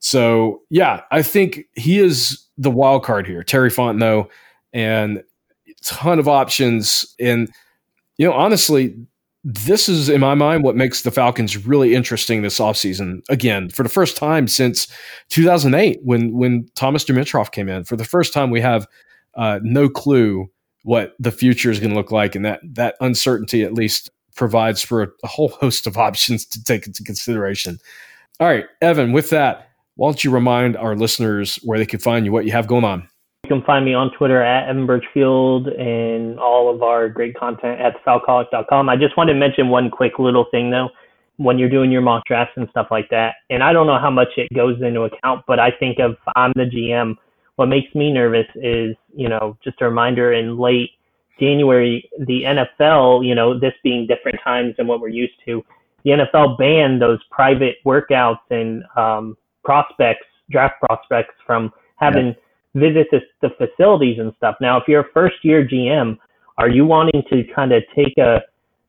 So 0.00 0.62
yeah, 0.70 1.02
I 1.10 1.22
think 1.22 1.64
he 1.74 1.98
is 1.98 2.46
the 2.56 2.70
wild 2.70 3.04
card 3.04 3.26
here, 3.26 3.42
Terry 3.42 3.70
Fontenot, 3.70 4.28
and 4.72 5.18
a 5.18 5.72
ton 5.82 6.18
of 6.18 6.28
options. 6.28 7.14
And 7.20 7.50
you 8.16 8.26
know, 8.26 8.32
honestly, 8.32 8.96
this 9.44 9.88
is 9.88 10.08
in 10.08 10.20
my 10.20 10.34
mind 10.34 10.64
what 10.64 10.76
makes 10.76 11.02
the 11.02 11.10
Falcons 11.10 11.56
really 11.66 11.94
interesting 11.94 12.42
this 12.42 12.58
offseason. 12.58 13.22
Again, 13.28 13.70
for 13.70 13.82
the 13.82 13.88
first 13.88 14.16
time 14.16 14.48
since 14.48 14.88
2008, 15.30 16.00
when 16.02 16.36
when 16.36 16.68
Thomas 16.74 17.04
Dimitroff 17.04 17.52
came 17.52 17.68
in, 17.68 17.84
for 17.84 17.96
the 17.96 18.04
first 18.04 18.32
time 18.32 18.50
we 18.50 18.60
have 18.60 18.86
uh, 19.34 19.60
no 19.62 19.88
clue 19.88 20.50
what 20.82 21.14
the 21.18 21.32
future 21.32 21.70
is 21.70 21.80
going 21.80 21.90
to 21.90 21.96
look 21.96 22.12
like, 22.12 22.34
and 22.34 22.44
that 22.44 22.60
that 22.64 22.96
uncertainty 23.00 23.62
at 23.62 23.74
least 23.74 24.10
provides 24.34 24.82
for 24.82 25.02
a, 25.02 25.08
a 25.24 25.26
whole 25.26 25.48
host 25.48 25.86
of 25.86 25.96
options 26.08 26.44
to 26.46 26.62
take 26.62 26.86
into 26.86 27.04
consideration. 27.04 27.78
All 28.40 28.48
right, 28.48 28.66
Evan, 28.82 29.12
with 29.12 29.30
that, 29.30 29.70
why 29.96 30.08
don't 30.08 30.22
you 30.22 30.30
remind 30.30 30.76
our 30.76 30.94
listeners 30.94 31.56
where 31.64 31.78
they 31.78 31.86
can 31.86 31.98
find 31.98 32.24
you, 32.24 32.32
what 32.32 32.44
you 32.44 32.52
have 32.52 32.66
going 32.68 32.84
on? 32.84 33.08
You 33.44 33.50
can 33.50 33.62
find 33.62 33.84
me 33.84 33.94
on 33.94 34.10
Twitter 34.18 34.42
at 34.42 34.68
Evan 34.68 34.84
Birchfield 34.84 35.68
and 35.68 36.38
all 36.40 36.74
of 36.74 36.82
our 36.82 37.08
great 37.08 37.38
content 37.38 37.80
at 37.80 37.94
falcoholic.com. 38.04 38.88
I 38.88 38.96
just 38.96 39.16
want 39.16 39.28
to 39.28 39.34
mention 39.34 39.68
one 39.68 39.90
quick 39.90 40.18
little 40.18 40.46
thing 40.50 40.70
though. 40.70 40.88
When 41.36 41.56
you're 41.56 41.70
doing 41.70 41.92
your 41.92 42.02
mock 42.02 42.24
drafts 42.26 42.54
and 42.56 42.68
stuff 42.70 42.88
like 42.90 43.08
that, 43.10 43.36
and 43.48 43.62
I 43.62 43.72
don't 43.72 43.86
know 43.86 43.98
how 43.98 44.10
much 44.10 44.28
it 44.36 44.48
goes 44.52 44.82
into 44.82 45.02
account, 45.02 45.44
but 45.46 45.60
I 45.60 45.70
think 45.70 46.00
of 46.00 46.16
I'm 46.34 46.52
the 46.56 46.64
GM. 46.64 47.14
What 47.54 47.66
makes 47.66 47.94
me 47.94 48.12
nervous 48.12 48.46
is, 48.56 48.96
you 49.14 49.28
know, 49.28 49.56
just 49.62 49.80
a 49.80 49.84
reminder 49.84 50.32
in 50.32 50.58
late 50.58 50.90
January, 51.38 52.10
the 52.26 52.42
NFL, 52.42 53.24
you 53.24 53.36
know, 53.36 53.58
this 53.58 53.72
being 53.84 54.08
different 54.08 54.40
times 54.42 54.74
than 54.76 54.88
what 54.88 55.00
we're 55.00 55.08
used 55.10 55.34
to, 55.46 55.64
the 56.04 56.10
NFL 56.10 56.58
banned 56.58 57.00
those 57.00 57.20
private 57.30 57.76
workouts 57.86 58.40
and 58.50 58.82
um, 58.96 59.36
prospects, 59.62 60.26
draft 60.50 60.74
prospects 60.80 61.34
from 61.46 61.72
having 62.00 62.26
yeah 62.28 62.32
visit 62.74 63.08
the, 63.10 63.20
the 63.40 63.50
facilities 63.56 64.18
and 64.18 64.32
stuff. 64.36 64.56
Now, 64.60 64.78
if 64.78 64.84
you're 64.88 65.00
a 65.00 65.12
first 65.12 65.36
year 65.42 65.66
GM, 65.66 66.18
are 66.58 66.68
you 66.68 66.84
wanting 66.84 67.22
to 67.30 67.44
kind 67.54 67.72
of 67.72 67.82
take 67.94 68.18
a, 68.18 68.42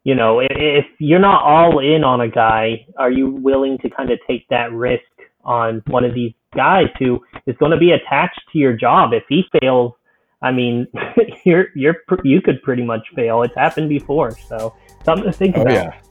you 0.04 0.16
know, 0.16 0.40
if 0.40 0.86
you're 0.98 1.20
not 1.20 1.44
all 1.44 1.80
in 1.80 2.04
on 2.04 2.22
a 2.22 2.28
guy, 2.28 2.86
are 2.98 3.12
you 3.12 3.30
willing 3.30 3.78
to 3.80 3.90
kind 3.90 4.12
of 4.12 4.20
take 4.28 4.48
that 4.50 4.72
risk 4.72 5.04
on 5.44 5.82
one 5.88 6.04
of 6.04 6.14
these 6.14 6.34
guys 6.56 6.88
who 6.98 7.20
is 7.46 7.56
going 7.58 7.72
to 7.72 7.78
be 7.78 7.92
attached 7.92 8.42
to 8.52 8.58
your 8.58 8.74
job? 8.74 9.14
If 9.14 9.24
he 9.30 9.44
fails, 9.60 9.94
I 10.42 10.52
mean, 10.52 10.88
you're 11.46 11.68
you're 11.76 11.98
you 12.24 12.42
could 12.42 12.62
pretty 12.64 12.84
much 12.84 13.06
fail. 13.16 13.44
It's 13.44 13.56
happened 13.56 13.90
before, 13.90 14.32
so 14.32 14.74
something 15.04 15.26
to 15.26 15.34
think 15.34 15.58
oh, 15.58 15.62
about. 15.62 15.74
Yeah, 15.74 16.02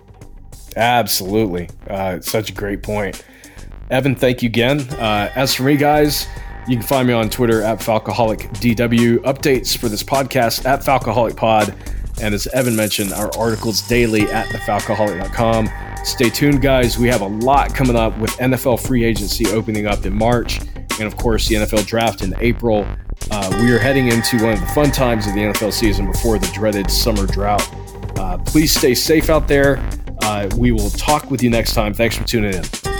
absolutely. 0.76 1.68
Uh, 1.88 2.20
such 2.20 2.50
a 2.50 2.52
great 2.52 2.82
point, 2.82 3.24
Evan. 3.90 4.14
Thank 4.14 4.42
you 4.42 4.48
again. 4.48 4.80
Uh, 4.80 5.32
as 5.34 5.54
for 5.54 5.64
me, 5.64 5.76
guys. 5.76 6.26
You 6.68 6.76
can 6.76 6.84
find 6.84 7.08
me 7.08 7.14
on 7.14 7.30
Twitter 7.30 7.62
at 7.62 7.78
FalcoholicDW. 7.78 9.18
Updates 9.20 9.74
for 9.74 9.88
this 9.88 10.02
podcast 10.02 10.66
at 10.66 10.80
FalcoholicPod. 10.80 11.74
And 12.20 12.34
as 12.34 12.46
Evan 12.48 12.76
mentioned, 12.76 13.14
our 13.14 13.30
articles 13.38 13.80
daily 13.88 14.22
at 14.22 14.48
thefalcoholic.com. 14.48 15.70
Stay 16.04 16.28
tuned, 16.28 16.60
guys. 16.60 16.98
We 16.98 17.08
have 17.08 17.22
a 17.22 17.26
lot 17.26 17.74
coming 17.74 17.96
up 17.96 18.18
with 18.18 18.32
NFL 18.32 18.86
free 18.86 19.02
agency 19.02 19.46
opening 19.46 19.86
up 19.86 20.04
in 20.04 20.14
March. 20.14 20.60
And 21.00 21.02
of 21.02 21.16
course, 21.16 21.48
the 21.48 21.54
NFL 21.54 21.86
draft 21.86 22.22
in 22.22 22.34
April. 22.38 22.86
Uh, 23.30 23.58
we 23.62 23.72
are 23.72 23.78
heading 23.78 24.08
into 24.08 24.36
one 24.42 24.52
of 24.52 24.60
the 24.60 24.66
fun 24.66 24.90
times 24.90 25.26
of 25.26 25.32
the 25.32 25.40
NFL 25.40 25.72
season 25.72 26.10
before 26.10 26.38
the 26.38 26.48
dreaded 26.48 26.90
summer 26.90 27.26
drought. 27.26 27.66
Uh, 28.18 28.36
please 28.38 28.74
stay 28.74 28.94
safe 28.94 29.30
out 29.30 29.48
there. 29.48 29.78
Uh, 30.22 30.48
we 30.58 30.72
will 30.72 30.90
talk 30.90 31.30
with 31.30 31.42
you 31.42 31.48
next 31.48 31.72
time. 31.72 31.94
Thanks 31.94 32.16
for 32.16 32.24
tuning 32.24 32.52
in. 32.52 32.97